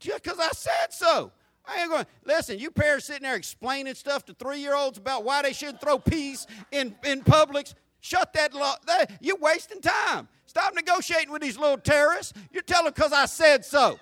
[0.00, 1.30] Just because I said so.
[1.64, 2.06] I ain't going.
[2.24, 6.46] Listen, you parents sitting there explaining stuff to three-year-olds about why they shouldn't throw peas
[6.72, 7.74] in in Publix.
[8.00, 8.54] Shut that.
[8.54, 10.28] Lo- that you're wasting time.
[10.46, 12.32] Stop negotiating with these little terrorists.
[12.50, 13.98] You're telling because I said so.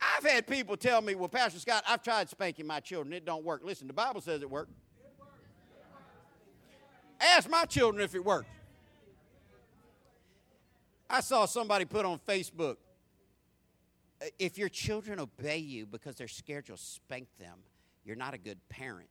[0.00, 3.12] I've had people tell me, well, Pastor Scott, I've tried spanking my children.
[3.12, 3.60] It don't work.
[3.62, 4.72] Listen, the Bible says it worked.
[7.20, 8.48] Ask my children if it worked.
[11.08, 12.76] I saw somebody put on Facebook
[14.38, 17.58] if your children obey you because they're scared you'll spank them,
[18.04, 19.08] you're not a good parent.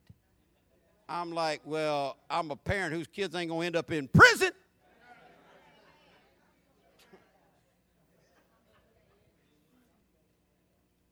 [1.10, 4.52] I'm like, well, I'm a parent whose kids ain't going to end up in prison.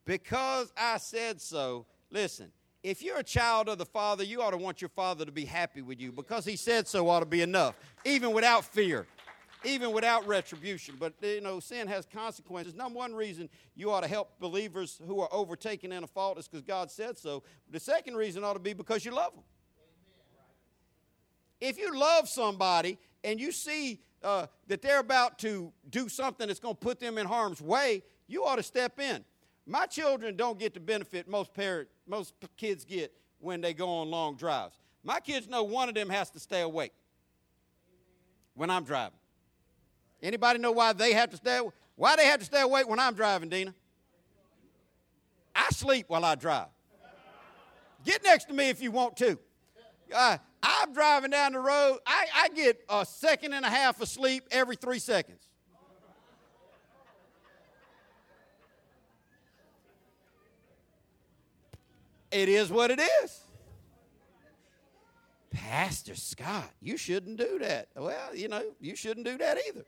[0.06, 2.52] because I said so, listen,
[2.84, 5.46] if you're a child of the Father, you ought to want your Father to be
[5.46, 9.08] happy with you because He said so ought to be enough, even without fear,
[9.66, 10.96] even without retribution.
[11.00, 12.76] But, you know, sin has consequences.
[12.76, 16.48] Number one reason you ought to help believers who are overtaken in a fault is
[16.48, 17.42] because God said so.
[17.72, 19.44] The second reason ought to be because you love them.
[21.60, 26.60] If you love somebody and you see uh, that they're about to do something that's
[26.60, 29.24] going to put them in harm's way, you ought to step in.
[29.66, 34.10] My children don't get the benefit most parent, most kids get when they go on
[34.10, 34.80] long drives.
[35.04, 36.94] My kids know one of them has to stay awake
[38.56, 39.18] when I'm driving.
[40.22, 41.60] Anybody know why they have to stay?
[41.96, 43.74] Why they have to stay awake when I'm driving, Dina?
[45.56, 46.68] I sleep while I drive.
[48.06, 49.38] Get next to me if you want to.
[50.16, 52.00] Uh, I'm driving down the road.
[52.06, 55.48] I, I get a second and a half of sleep every three seconds.
[62.32, 63.42] It is what it is.
[65.52, 67.88] Pastor Scott, you shouldn't do that.
[67.96, 69.86] Well, you know, you shouldn't do that either.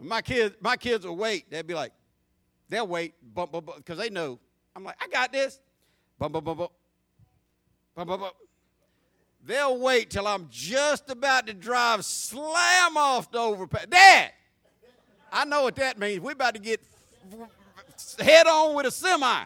[0.00, 1.50] My kids, my kids will wait.
[1.50, 1.92] They'll be like,
[2.68, 4.38] they'll wait, bump, bump, because they know.
[4.74, 5.60] I'm like, I got this.
[6.18, 6.72] Bump, bump, bump, bump.
[7.94, 8.34] Bump, bump, bump.
[9.44, 13.86] They'll wait till I'm just about to drive, slam off the overpass.
[13.86, 14.30] Dad,
[15.32, 16.20] I know what that means.
[16.20, 16.80] We're about to get
[18.18, 19.44] head on with a semi.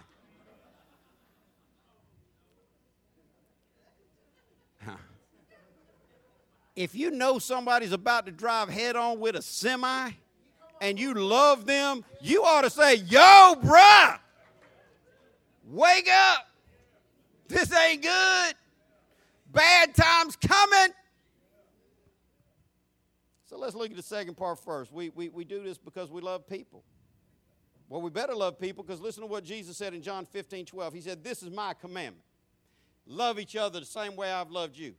[6.77, 10.11] if you know somebody's about to drive head on with a semi
[10.83, 14.19] and you love them, you ought to say, Yo, bruh,
[15.71, 16.51] wake up.
[17.49, 18.55] This ain't good.
[19.57, 20.95] Bad times coming.
[23.47, 24.92] So let's look at the second part first.
[24.92, 26.85] We, we, we do this because we love people.
[27.88, 30.92] Well, we better love people because listen to what Jesus said in John 15 12.
[30.92, 32.25] He said, This is my commandment.
[33.07, 34.95] Love each other the same way I've loved you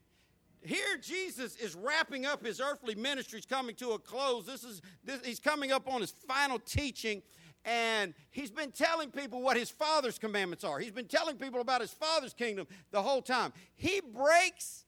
[0.67, 3.37] here Jesus is wrapping up his earthly ministry.
[3.37, 4.45] He's coming to a close.
[4.45, 7.21] This is this, he's coming up on his final teaching,
[7.65, 10.79] and he's been telling people what his father's commandments are.
[10.79, 13.51] He's been telling people about his father's kingdom the whole time.
[13.75, 14.85] He breaks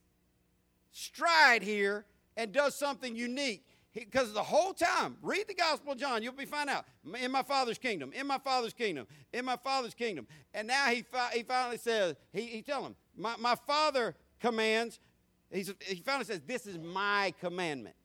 [0.92, 2.06] stride here
[2.38, 3.66] and does something unique.
[3.94, 6.86] Because the whole time, read the Gospel of John, you'll be find out.
[7.20, 10.28] In my Father's kingdom, in my Father's kingdom, in my Father's kingdom.
[10.54, 15.00] And now he, fi- he finally says, he, he tell him, my, my Father commands,
[15.52, 15.64] he
[16.06, 17.96] finally says, This is my commandment.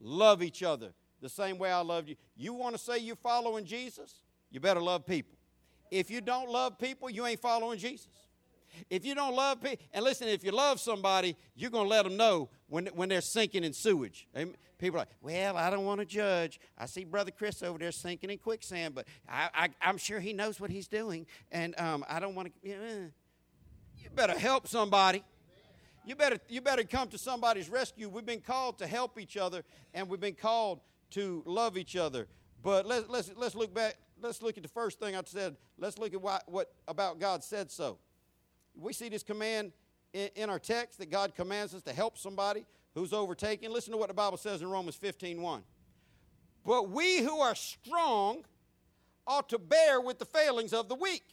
[0.00, 2.16] Love each other the same way I loved you.
[2.36, 4.22] You want to say you're following Jesus?
[4.50, 5.36] You better love people.
[5.90, 8.08] If you don't love people, you ain't following Jesus.
[8.90, 12.04] If you don't love people, and listen, if you love somebody, you're going to let
[12.04, 14.28] them know when, when they're sinking in sewage.
[14.78, 16.60] People are like, well, I don't want to judge.
[16.76, 20.60] I see Brother Chris over there sinking in quicksand, but I, am sure he knows
[20.60, 22.68] what he's doing, and um, I don't want to.
[22.68, 25.24] you better help somebody.
[26.06, 28.08] You better, you better come to somebody's rescue.
[28.08, 32.28] We've been called to help each other, and we've been called to love each other.
[32.62, 33.96] But let's, let's, let's look back.
[34.20, 35.56] Let's look at the first thing I said.
[35.78, 37.98] Let's look at what, what about God said so.
[38.74, 39.72] We see this command
[40.12, 43.72] in, in our text that God commands us to help somebody who's overtaken.
[43.72, 45.62] Listen to what the Bible says in Romans 15 1.
[46.64, 48.44] But we who are strong
[49.26, 51.24] ought to bear with the failings of the weak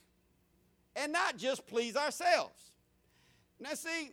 [0.96, 2.72] and not just please ourselves.
[3.60, 4.12] Now, see,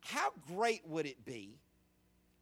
[0.00, 1.58] how great would it be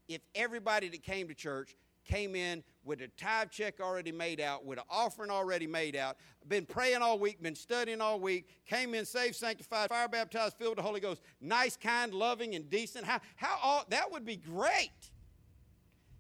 [0.09, 1.77] if everybody that came to church
[2.07, 6.17] came in with a tithe check already made out, with an offering already made out,
[6.49, 10.71] been praying all week, been studying all week, came in saved, sanctified, fire baptized, filled
[10.71, 13.05] with the Holy Ghost, nice, kind, loving, and decent.
[13.05, 15.11] How, how all, that would be great.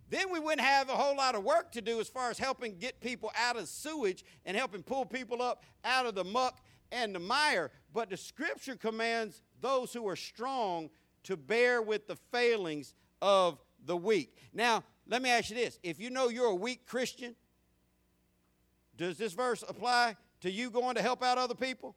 [0.08, 2.78] Then we wouldn't have a whole lot of work to do as far as helping
[2.78, 6.60] get people out of sewage and helping pull people up out of the muck
[6.92, 7.70] and the mire.
[7.92, 10.90] But the scripture commands those who are strong
[11.24, 14.36] to bear with the failings of the weak.
[14.52, 17.34] Now, let me ask you this if you know you're a weak Christian,
[18.96, 21.94] does this verse apply to you going to help out other people?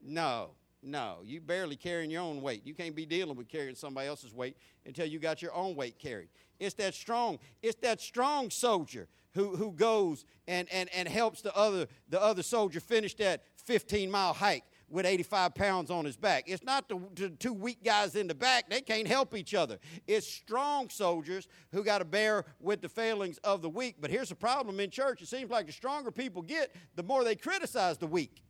[0.00, 0.50] No,
[0.82, 1.18] no.
[1.24, 2.62] You barely carrying your own weight.
[2.64, 4.56] You can't be dealing with carrying somebody else's weight
[4.86, 6.28] until you got your own weight carried.
[6.58, 11.54] It's that strong, it's that strong soldier who, who goes and, and, and helps the
[11.56, 16.44] other, the other soldier finish that 15 mile hike with 85 pounds on his back.
[16.46, 19.78] It's not the, the, two weak guys in the back, they can't help each other.
[20.06, 23.96] It's strong soldiers who got to bear with the failings of the weak.
[24.00, 27.24] But here's the problem in church it seems like the stronger people get, the more
[27.24, 28.42] they criticize the weak.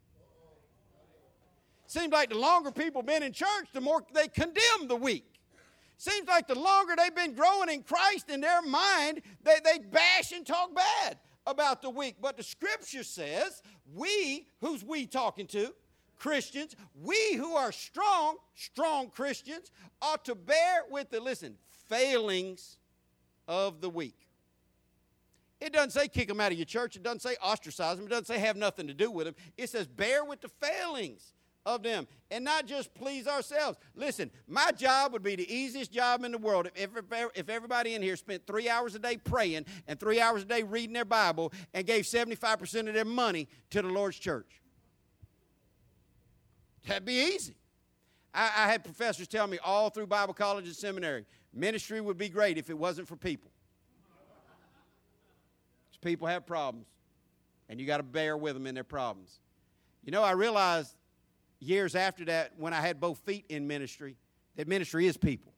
[1.86, 5.26] Seems like the longer people been in church, the more they condemn the weak.
[5.96, 10.32] Seems like the longer they've been growing in Christ in their mind, they, they bash
[10.32, 12.16] and talk bad about the weak.
[12.20, 13.62] But the scripture says,
[13.94, 15.72] we, who's we talking to?
[16.22, 21.56] Christians, we who are strong, strong Christians, ought to bear with the, listen,
[21.88, 22.76] failings
[23.48, 24.28] of the weak.
[25.60, 26.94] It doesn't say kick them out of your church.
[26.94, 28.06] It doesn't say ostracize them.
[28.06, 29.34] It doesn't say have nothing to do with them.
[29.56, 31.34] It says bear with the failings
[31.66, 33.76] of them and not just please ourselves.
[33.96, 36.90] Listen, my job would be the easiest job in the world if,
[37.34, 40.62] if everybody in here spent three hours a day praying and three hours a day
[40.62, 44.61] reading their Bible and gave 75% of their money to the Lord's church.
[46.86, 47.54] That'd be easy.
[48.34, 52.28] I, I had professors tell me all through Bible college and seminary ministry would be
[52.28, 53.50] great if it wasn't for people.
[56.02, 56.86] People have problems,
[57.68, 59.38] and you got to bear with them in their problems.
[60.04, 60.96] You know, I realized
[61.60, 64.16] years after that, when I had both feet in ministry,
[64.56, 65.52] that ministry is people.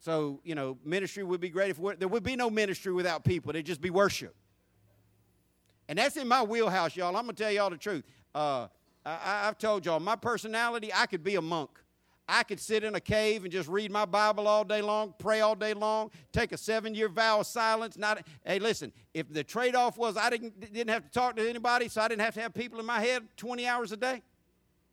[0.00, 3.50] So, you know, ministry would be great if there would be no ministry without people.
[3.50, 4.34] It'd just be worship.
[5.88, 7.16] And that's in my wheelhouse, y'all.
[7.16, 8.04] I'm going to tell y'all the truth.
[8.34, 8.66] Uh,
[9.08, 11.70] I, have told y'all, my personality, I could be a monk.
[12.28, 15.40] I could sit in a cave and just read my Bible all day long, pray
[15.40, 17.96] all day long, take a seven year vow of silence.
[17.96, 21.48] Not, hey, listen, if the trade off was I didn't, didn't have to talk to
[21.48, 24.22] anybody, so I didn't have to have people in my head 20 hours a day,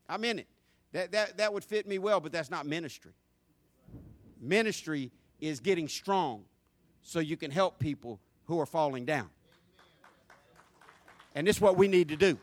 [0.08, 0.48] I'm in it.
[0.94, 3.12] That, that, that would fit me well, but that's not ministry.
[4.40, 5.12] Ministry
[5.42, 6.46] is getting strong
[7.02, 9.30] so you can help people who are falling down.
[11.34, 12.38] And this is what we need to do.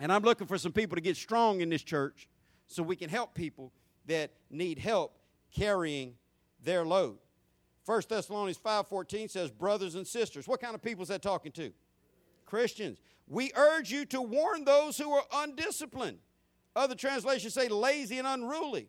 [0.00, 2.28] And I'm looking for some people to get strong in this church
[2.66, 3.72] so we can help people
[4.06, 5.16] that need help
[5.54, 6.14] carrying
[6.62, 7.18] their load.
[7.84, 10.48] 1 Thessalonians 5:14 says brothers and sisters.
[10.48, 11.72] What kind of people is that talking to?
[12.46, 13.00] Christians.
[13.26, 16.18] We urge you to warn those who are undisciplined.
[16.76, 18.88] Other translations say lazy and unruly.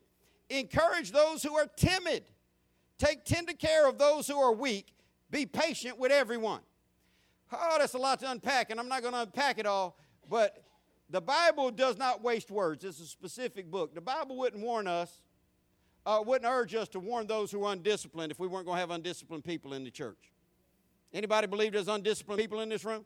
[0.49, 2.25] Encourage those who are timid.
[2.97, 4.93] Take tender care of those who are weak.
[5.29, 6.61] Be patient with everyone.
[7.51, 9.97] Oh, that's a lot to unpack, and I'm not going to unpack it all,
[10.29, 10.64] but
[11.09, 12.83] the Bible does not waste words.
[12.83, 13.93] It's a specific book.
[13.93, 15.21] The Bible wouldn't warn us,
[16.05, 18.81] uh, wouldn't urge us to warn those who are undisciplined if we weren't going to
[18.81, 20.31] have undisciplined people in the church.
[21.13, 23.05] Anybody believe there's undisciplined people in this room?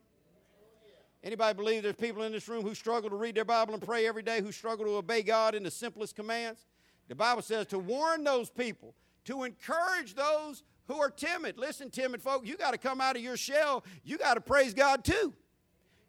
[1.22, 4.06] Anybody believe there's people in this room who struggle to read their Bible and pray
[4.06, 6.66] every day, who struggle to obey God in the simplest commands?
[7.08, 8.94] The Bible says to warn those people,
[9.26, 11.58] to encourage those who are timid.
[11.58, 13.84] Listen, timid folk, you got to come out of your shell.
[14.02, 15.34] You got to praise God too.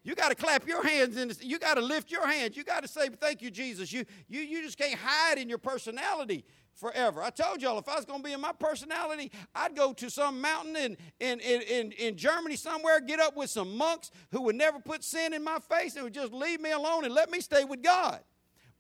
[0.04, 2.58] You got to clap your hands and you got to lift your hands.
[2.58, 3.94] You got to say, Thank you, Jesus.
[3.94, 6.44] You, you, you just can't hide in your personality
[6.74, 7.22] forever.
[7.22, 10.10] I told y'all if I was going to be in my personality, I'd go to
[10.10, 14.56] some mountain in, in, in, in, Germany somewhere, get up with some monks who would
[14.56, 17.40] never put sin in my face and would just leave me alone and let me
[17.40, 18.22] stay with God.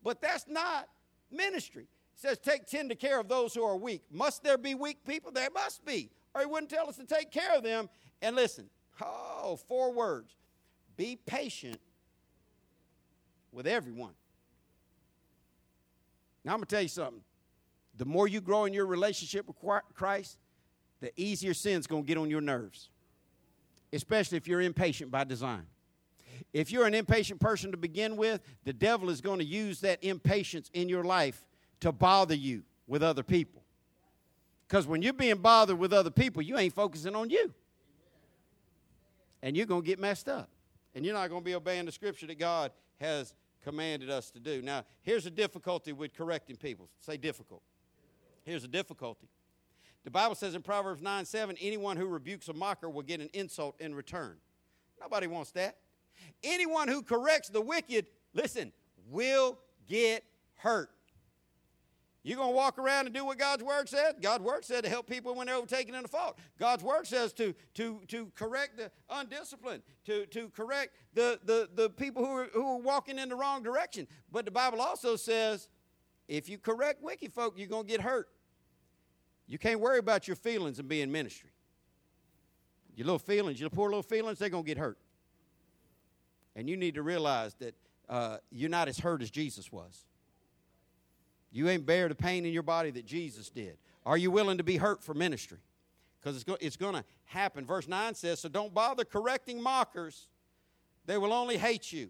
[0.03, 0.87] But that's not
[1.29, 1.83] ministry.
[1.83, 4.01] It says, Take tender care of those who are weak.
[4.11, 5.31] Must there be weak people?
[5.31, 6.09] There must be.
[6.33, 7.89] Or he wouldn't tell us to take care of them.
[8.23, 8.69] And listen,
[8.99, 10.33] oh, four words
[10.97, 11.79] be patient
[13.51, 14.13] with everyone.
[16.43, 17.21] Now, I'm going to tell you something.
[17.97, 19.57] The more you grow in your relationship with
[19.93, 20.37] Christ,
[21.01, 22.89] the easier sin's going to get on your nerves,
[23.93, 25.65] especially if you're impatient by design.
[26.53, 30.03] If you're an impatient person to begin with, the devil is going to use that
[30.03, 31.45] impatience in your life
[31.81, 33.61] to bother you with other people.
[34.67, 37.53] Because when you're being bothered with other people, you ain't focusing on you.
[39.43, 40.49] And you're going to get messed up
[40.95, 43.33] and you're not going to be obeying the scripture that God has
[43.63, 44.61] commanded us to do.
[44.61, 46.89] Now, here's a difficulty with correcting people.
[46.99, 47.61] Say difficult.
[48.43, 49.27] Here's a difficulty.
[50.03, 53.29] The Bible says in Proverbs 9 7, anyone who rebukes a mocker will get an
[53.33, 54.37] insult in return.
[54.99, 55.77] Nobody wants that.
[56.43, 58.71] Anyone who corrects the wicked, listen,
[59.09, 60.23] will get
[60.55, 60.89] hurt.
[62.23, 64.21] You going to walk around and do what God's word said?
[64.21, 66.37] God's word said to help people when they're overtaken in a fault.
[66.59, 71.89] God's word says to, to, to correct the undisciplined, to, to correct the, the, the
[71.89, 74.07] people who are, who are walking in the wrong direction.
[74.31, 75.67] But the Bible also says
[76.27, 78.29] if you correct wicked folk, you're going to get hurt.
[79.47, 81.49] You can't worry about your feelings and be in ministry.
[82.95, 84.97] Your little feelings, your poor little feelings, they're going to get hurt.
[86.55, 87.75] And you need to realize that
[88.07, 90.05] uh, you're not as hurt as Jesus was.
[91.51, 93.77] You ain't bear the pain in your body that Jesus did.
[94.05, 95.59] Are you willing to be hurt for ministry?
[96.19, 97.65] Because it's, go, it's going to happen.
[97.65, 100.27] Verse 9 says, So don't bother correcting mockers,
[101.05, 102.09] they will only hate you.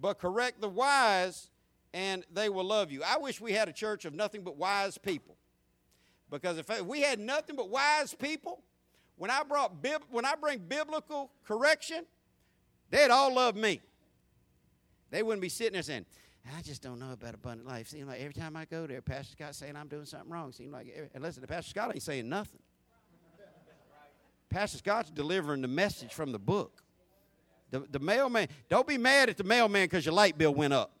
[0.00, 1.50] But correct the wise,
[1.94, 3.02] and they will love you.
[3.04, 5.36] I wish we had a church of nothing but wise people.
[6.30, 8.62] Because if we had nothing but wise people,
[9.16, 9.74] when I, brought
[10.10, 12.06] when I bring biblical correction,
[12.90, 13.80] they'd all love me.
[15.10, 16.06] They wouldn't be sitting there saying,
[16.44, 17.88] I just don't know about Abundant Life.
[17.88, 20.52] Seems like every time I go there, Pastor Scott's saying I'm doing something wrong.
[20.52, 22.60] Seems like, every, and listen, Pastor Scott ain't saying nothing.
[24.50, 26.82] Pastor Scott's delivering the message from the book.
[27.70, 30.92] The, the mailman, don't be mad at the mailman because your light bill went up.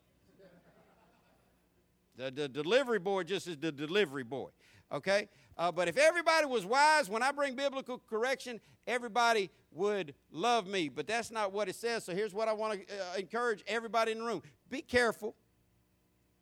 [2.16, 4.50] The, the delivery boy just is the delivery boy,
[4.90, 5.28] okay?
[5.56, 10.88] Uh, but if everybody was wise, when I bring biblical correction, everybody would love me.
[10.88, 12.04] But that's not what it says.
[12.04, 14.42] So here's what I want to uh, encourage everybody in the room
[14.72, 15.36] be careful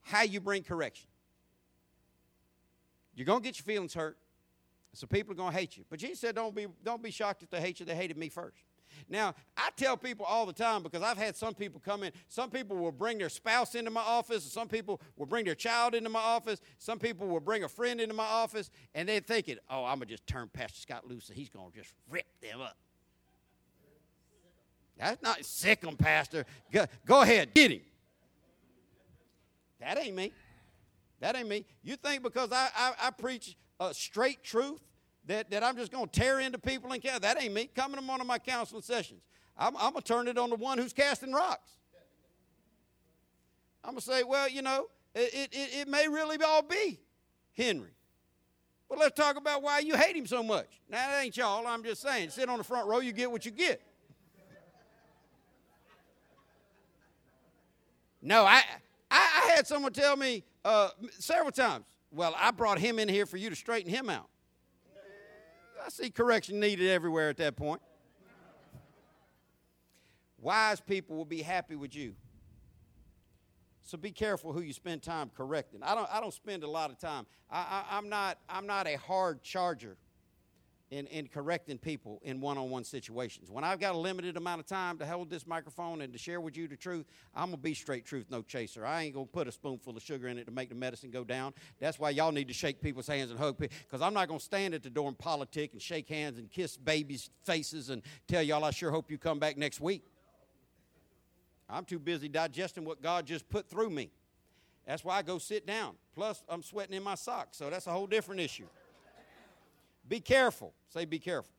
[0.03, 1.09] how you bring correction.
[3.15, 4.17] You're going to get your feelings hurt,
[4.95, 5.85] so people are going to hate you.
[5.91, 7.87] But Jesus said, don't be, don't be shocked if they hate you.
[7.87, 8.63] They hated me first.
[9.09, 12.13] Now, I tell people all the time because I've had some people come in.
[12.29, 15.95] Some people will bring their spouse into my office, some people will bring their child
[15.95, 19.59] into my office, some people will bring a friend into my office, and they're thinking,
[19.69, 22.27] oh, I'm going to just turn Pastor Scott loose and he's going to just rip
[22.41, 22.77] them up.
[24.99, 26.45] That's not sick on Pastor.
[26.71, 27.81] Go, go ahead, get him.
[29.81, 30.33] That ain't me.
[31.21, 31.65] That ain't me.
[31.83, 34.81] You think because I, I, I preach a straight truth
[35.27, 37.23] that, that I'm just going to tear into people and count.
[37.23, 37.69] That ain't me.
[37.75, 39.23] Coming to one of my counseling sessions.
[39.57, 41.71] I'm, I'm going to turn it on the one who's casting rocks.
[43.85, 47.01] I'm going to say, well, you know, it, it, it may really all be
[47.57, 47.91] Henry.
[48.89, 50.67] But let's talk about why you hate him so much.
[50.89, 51.67] Now, that ain't y'all.
[51.67, 52.31] I'm just saying.
[52.31, 53.81] Sit on the front row, you get what you get.
[58.23, 58.63] No, I,
[59.11, 63.27] I, I had someone tell me uh, several times, well, I brought him in here
[63.27, 64.29] for you to straighten him out.
[65.85, 67.81] I see correction needed everywhere at that point.
[70.39, 72.15] Wise people will be happy with you.
[73.83, 75.83] So be careful who you spend time correcting.
[75.83, 77.27] I don't, I don't spend a lot of time.
[77.51, 79.97] I, I, I'm, not, I'm not a hard charger
[80.91, 83.51] in, in correcting people in one on one situations.
[83.51, 86.41] When I've got a limited amount of time to hold this microphone and to share
[86.41, 88.85] with you the truth, I'm going to be straight truth, no chaser.
[88.85, 91.11] I ain't going to put a spoonful of sugar in it to make the medicine
[91.11, 91.55] go down.
[91.79, 94.41] That's why y'all need to shake people's hands and hug people, because I'm not going
[94.41, 98.03] to stand at the door and politic and shake hands and kiss babies' faces and
[98.27, 100.03] tell y'all I sure hope you come back next week.
[101.69, 104.11] I'm too busy digesting what God just put through me.
[104.87, 105.95] That's why I go sit down.
[106.17, 108.67] Plus, I'm sweating in my socks, so that's a whole different issue.
[110.11, 110.75] Be careful.
[110.89, 111.53] Say, be careful.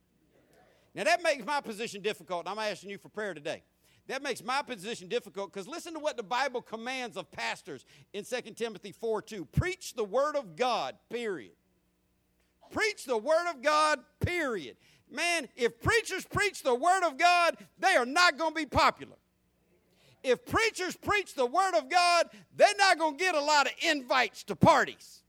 [0.94, 3.64] Now, that makes my position difficult, and I'm asking you for prayer today.
[4.08, 8.26] That makes my position difficult because listen to what the Bible commands of pastors in
[8.26, 9.46] 2 Timothy 4 2.
[9.46, 11.54] Preach the Word of God, period.
[12.72, 14.76] Preach the Word of God, period.
[15.10, 19.16] Man, if preachers preach the Word of God, they are not going to be popular.
[20.24, 23.74] If preachers preach the Word of God, they're not going to get a lot of
[23.82, 25.21] invites to parties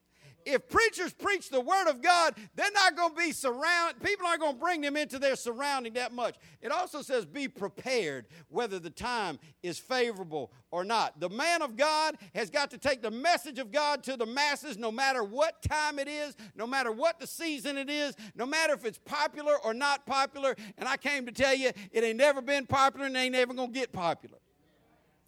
[0.47, 4.01] if preachers preach the word of God, they're not going to be surround.
[4.03, 6.37] People aren't going to bring them into their surrounding that much.
[6.61, 11.21] It also says, be prepared whether the time is favorable or not.
[11.21, 14.79] The man of God has got to take the message of God to the masses
[14.79, 18.75] no matter what time it is, no matter what the season it is, no matter
[18.75, 20.57] if it's popular or not popular.
[20.79, 23.73] And I came to tell you, it ain't never been popular and ain't ever going
[23.73, 24.39] to get popular.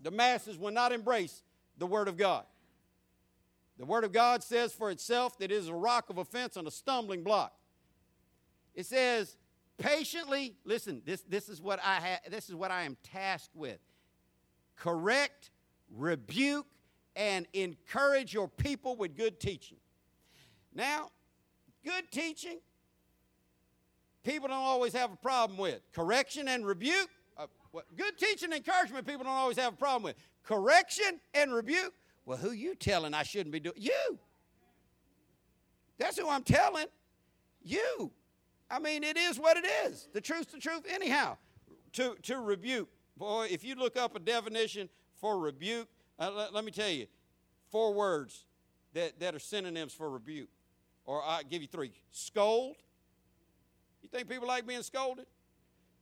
[0.02, 1.42] The masses will not embrace
[1.78, 2.44] the word of God.
[3.78, 6.66] The Word of God says for itself that it is a rock of offense and
[6.66, 7.52] a stumbling block.
[8.74, 9.36] It says,
[9.78, 13.78] patiently, listen, this, this, is what I ha- this is what I am tasked with.
[14.76, 15.50] Correct,
[15.90, 16.66] rebuke,
[17.16, 19.78] and encourage your people with good teaching.
[20.74, 21.10] Now,
[21.84, 22.58] good teaching,
[24.24, 25.80] people don't always have a problem with.
[25.92, 27.46] Correction and rebuke, uh,
[27.96, 30.16] good teaching and encouragement, people don't always have a problem with.
[30.42, 31.94] Correction and rebuke,
[32.26, 33.76] well, who you telling I shouldn't be doing?
[33.78, 34.18] You.
[35.98, 36.86] That's who I'm telling.
[37.62, 38.10] You.
[38.70, 40.08] I mean, it is what it is.
[40.12, 41.36] The truth's the truth, anyhow.
[41.94, 42.88] To, to rebuke.
[43.16, 44.88] Boy, if you look up a definition
[45.20, 47.06] for rebuke, uh, let, let me tell you
[47.70, 48.46] four words
[48.94, 50.48] that, that are synonyms for rebuke.
[51.04, 52.76] Or I give you three scold.
[54.02, 55.26] You think people like being scolded?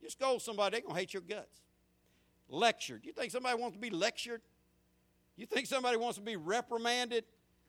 [0.01, 1.61] You scold somebody, they're going to hate your guts.
[2.49, 3.05] Lectured.
[3.05, 4.41] You think somebody wants to be lectured?
[5.35, 7.25] You think somebody wants to be reprimanded?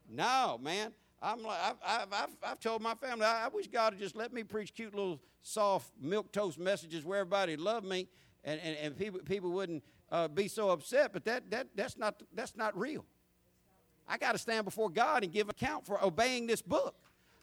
[0.08, 0.92] No, man.
[1.22, 4.32] I'm like, I've, I've, I've, told my family, I, I wish God would just let
[4.32, 8.08] me preach cute little soft milk toast messages where everybody loved me
[8.44, 11.14] and, and, and people, people wouldn't uh, be so upset.
[11.14, 13.06] But that, that, that's, not, that's not real.
[14.06, 16.94] I got to stand before God and give account for obeying this book.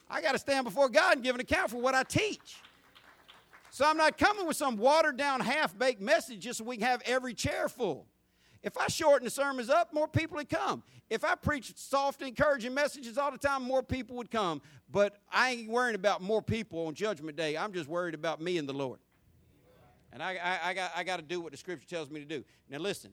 [0.08, 2.58] I got to stand before God and give an account for what I teach.
[3.70, 6.86] So I'm not coming with some watered down, half baked message just so we can
[6.86, 8.06] have every chair full.
[8.62, 10.82] If I shorten the sermons up, more people would come.
[11.10, 14.62] If I preach soft, encouraging messages all the time, more people would come.
[14.90, 17.56] But I ain't worrying about more people on Judgment Day.
[17.56, 19.00] I'm just worried about me and the Lord.
[20.12, 22.26] And I, I, I got, I got to do what the Scripture tells me to
[22.26, 22.44] do.
[22.68, 23.12] Now, listen.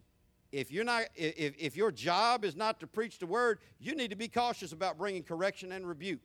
[0.52, 4.10] If you're not, if, if your job is not to preach the word, you need
[4.10, 6.22] to be cautious about bringing correction and rebuke.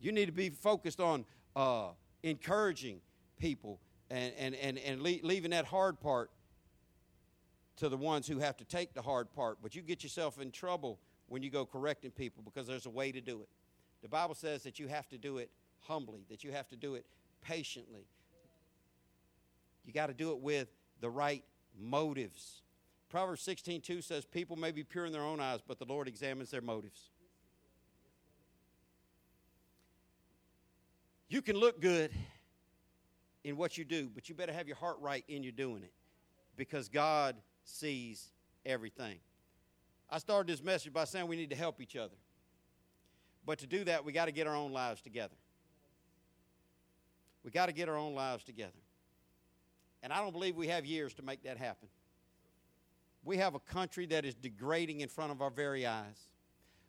[0.00, 1.90] You need to be focused on uh,
[2.24, 3.00] encouraging
[3.38, 3.78] people
[4.10, 6.30] and, and, and, and leaving that hard part
[7.76, 9.58] to the ones who have to take the hard part.
[9.62, 10.98] But you get yourself in trouble
[11.28, 13.48] when you go correcting people because there's a way to do it.
[14.02, 15.50] The Bible says that you have to do it
[15.80, 17.06] humbly, that you have to do it
[17.42, 18.06] patiently.
[19.84, 20.68] You got to do it with
[21.00, 21.44] the right
[21.78, 22.62] motives.
[23.08, 26.08] Proverbs 16 2 says, People may be pure in their own eyes, but the Lord
[26.08, 27.10] examines their motives.
[31.28, 32.12] You can look good
[33.44, 35.92] in what you do, but you better have your heart right in you doing it
[36.56, 38.30] because God sees
[38.64, 39.18] everything.
[40.08, 42.14] I started this message by saying we need to help each other.
[43.44, 45.34] But to do that, we got to get our own lives together.
[47.44, 48.72] We got to get our own lives together.
[50.02, 51.88] And I don't believe we have years to make that happen.
[53.24, 56.28] We have a country that is degrading in front of our very eyes.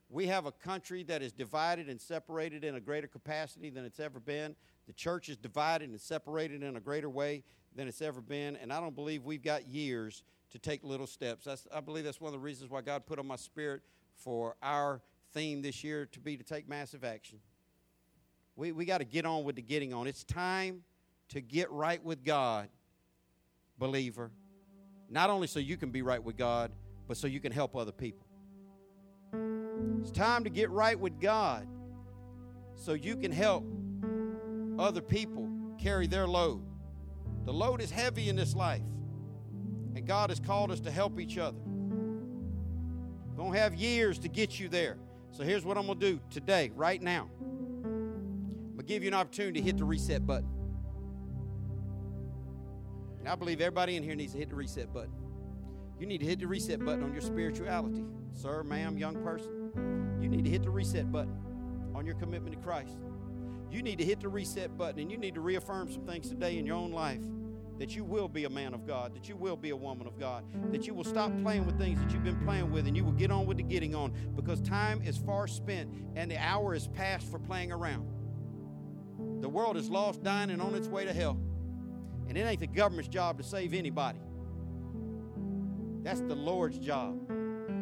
[0.09, 3.99] We have a country that is divided and separated in a greater capacity than it's
[3.99, 4.55] ever been.
[4.88, 7.43] The church is divided and separated in a greater way
[7.75, 8.55] than it's ever been.
[8.55, 11.45] And I don't believe we've got years to take little steps.
[11.45, 13.82] That's, I believe that's one of the reasons why God put on my spirit
[14.16, 15.02] for our
[15.34, 17.39] theme this year to be to take massive action.
[18.56, 20.08] We, we got to get on with the getting on.
[20.08, 20.84] It's time
[21.30, 22.70] to get right with God,
[23.78, 24.32] believer.
[25.10, 26.72] Not only so you can be right with God,
[27.08, 28.26] but so you can help other people.
[30.02, 31.68] It's time to get right with God
[32.76, 33.64] so you can help
[34.80, 36.64] other people carry their load.
[37.45, 38.82] The load is heavy in this life,
[39.98, 41.58] and God has called us to help each other.
[41.66, 44.98] We're going to have years to get you there.
[45.32, 47.30] So here's what I'm going to do today, right now.
[47.41, 50.50] I'm going to give you an opportunity to hit the reset button.
[53.20, 55.14] And I believe everybody in here needs to hit the reset button.
[56.00, 58.04] You need to hit the reset button on your spirituality.
[58.34, 61.36] Sir, ma'am, young person, you need to hit the reset button
[61.95, 63.00] on your commitment to Christ.
[63.72, 66.60] You need to hit the reset button and you need to reaffirm some things today
[66.60, 67.22] in your own life
[67.80, 70.19] that you will be a man of God, that you will be a woman of
[70.19, 73.03] God, that you will stop playing with things that you've been playing with and you
[73.03, 76.73] will get on with the getting on because time is far spent and the hour
[76.73, 78.07] is past for playing around.
[79.41, 81.39] The world is lost, dying, and on its way to hell.
[82.28, 84.19] And it ain't the government's job to save anybody.
[86.03, 87.19] That's the Lord's job.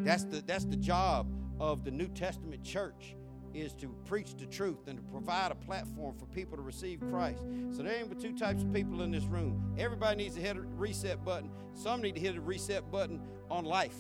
[0.03, 3.15] That's the, that's the job of the New Testament church
[3.56, 7.41] is to preach the truth and to provide a platform for people to receive Christ.
[7.72, 9.74] So there ain't but two types of people in this room.
[9.78, 11.49] Everybody needs to hit a reset button.
[11.74, 13.95] Some need to hit a reset button on life.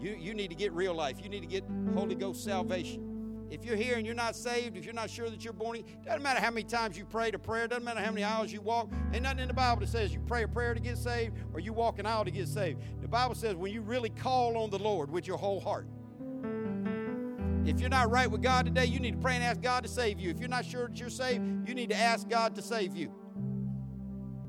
[0.00, 1.16] You, you need to get real life.
[1.22, 3.08] You need to get Holy Ghost salvation.
[3.50, 5.96] If you're here and you're not saved, if you're not sure that you're born again,
[6.04, 8.60] doesn't matter how many times you prayed a prayer, doesn't matter how many hours you
[8.60, 8.90] walk.
[9.12, 11.60] Ain't nothing in the Bible that says you pray a prayer to get saved or
[11.60, 12.82] you walk an aisle to get saved.
[13.00, 15.86] The Bible says when you really call on the Lord with your whole heart.
[17.66, 19.88] If you're not right with God today, you need to pray and ask God to
[19.88, 20.30] save you.
[20.30, 23.12] If you're not sure that you're saved, you need to ask God to save you.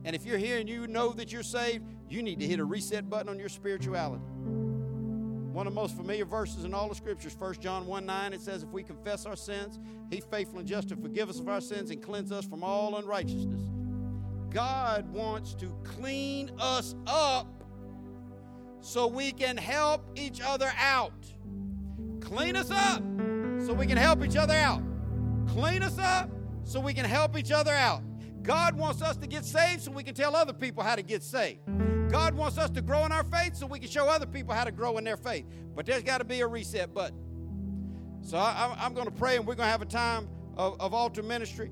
[0.06, 2.66] And if you're here and you know that you're saved, you need to hit a
[2.66, 4.24] reset button on your spirituality.
[5.52, 8.42] One of the most familiar verses in all the scriptures, 1 John 1 9, it
[8.42, 9.80] says, If we confess our sins,
[10.10, 12.96] He's faithful and just to forgive us of our sins and cleanse us from all
[12.96, 13.62] unrighteousness.
[14.50, 17.64] God wants to clean us up
[18.82, 21.26] so we can help each other out.
[22.22, 23.02] Clean us up
[23.66, 24.82] so we can help each other out.
[25.48, 26.30] Clean us up
[26.64, 28.02] so we can help each other out.
[28.44, 31.24] God wants us to get saved so we can tell other people how to get
[31.24, 31.60] saved.
[32.10, 34.64] God wants us to grow in our faith so we can show other people how
[34.64, 35.46] to grow in their faith.
[35.76, 37.18] But there's got to be a reset button.
[38.22, 40.94] So I, am going to pray and we're going to have a time of, of
[40.94, 41.72] altar ministry.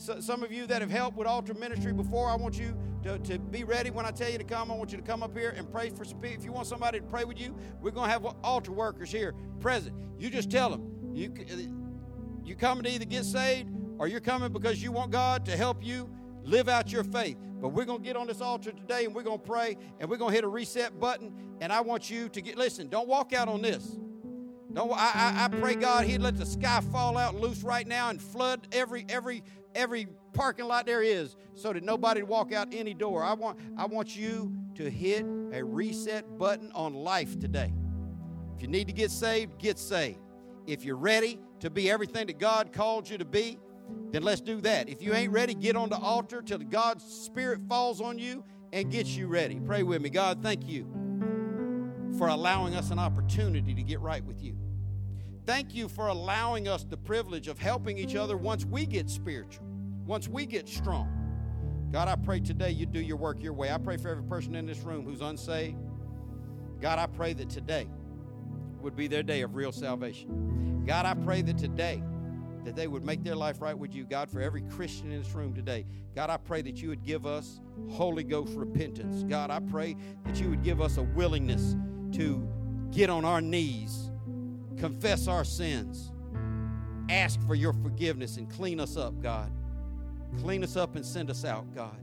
[0.00, 3.18] So, some of you that have helped with altar ministry before, I want you to,
[3.18, 4.70] to be ready when I tell you to come.
[4.70, 6.38] I want you to come up here and pray for some people.
[6.38, 9.34] If you want somebody to pray with you, we're going to have altar workers here
[9.60, 9.94] present.
[10.18, 10.90] You just tell them.
[11.12, 15.44] You, uh, you coming to either get saved or you're coming because you want God
[15.44, 16.08] to help you
[16.44, 17.36] live out your faith.
[17.60, 20.08] But we're going to get on this altar today and we're going to pray and
[20.08, 21.30] we're going to hit a reset button.
[21.60, 23.98] And I want you to get, listen, don't walk out on this.
[24.72, 28.08] Don't, I, I, I pray God He'd let the sky fall out loose right now
[28.08, 29.42] and flood every, every,
[29.74, 33.22] every parking lot there is so that nobody walk out any door.
[33.22, 37.72] I want, I want you to hit a reset button on life today.
[38.56, 40.18] If you need to get saved, get saved.
[40.66, 43.58] If you're ready to be everything that God called you to be,
[44.12, 44.88] then let's do that.
[44.88, 48.90] If you ain't ready, get on the altar till God's Spirit falls on you and
[48.90, 49.58] gets you ready.
[49.60, 50.10] Pray with me.
[50.10, 50.86] God, thank you
[52.18, 54.56] for allowing us an opportunity to get right with you.
[55.50, 59.64] Thank you for allowing us the privilege of helping each other once we get spiritual,
[60.06, 61.88] once we get strong.
[61.90, 63.72] God, I pray today you do your work your way.
[63.72, 65.76] I pray for every person in this room who's unsaved.
[66.80, 67.88] God, I pray that today
[68.80, 70.84] would be their day of real salvation.
[70.86, 72.00] God, I pray that today
[72.64, 74.04] that they would make their life right with you.
[74.04, 75.84] God, for every Christian in this room today,
[76.14, 77.58] God, I pray that you would give us
[77.90, 79.24] Holy Ghost repentance.
[79.24, 79.96] God, I pray
[80.26, 81.74] that you would give us a willingness
[82.12, 82.48] to
[82.92, 84.09] get on our knees,
[84.80, 86.10] confess our sins,
[87.10, 89.52] ask for your forgiveness, and clean us up, God.
[90.40, 91.98] Clean us up and send us out, God.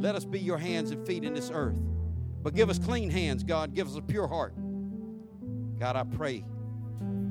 [0.00, 1.78] Let us be your hands and feet in this earth.
[2.42, 3.74] But give us clean hands, God.
[3.74, 4.54] Give us a pure heart.
[5.78, 6.44] God, I pray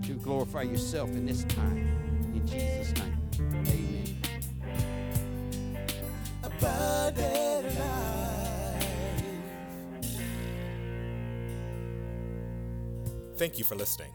[0.04, 2.32] to glorify yourself in this time.
[2.34, 3.76] In Jesus' name, amen.
[13.38, 14.15] Thank you for listening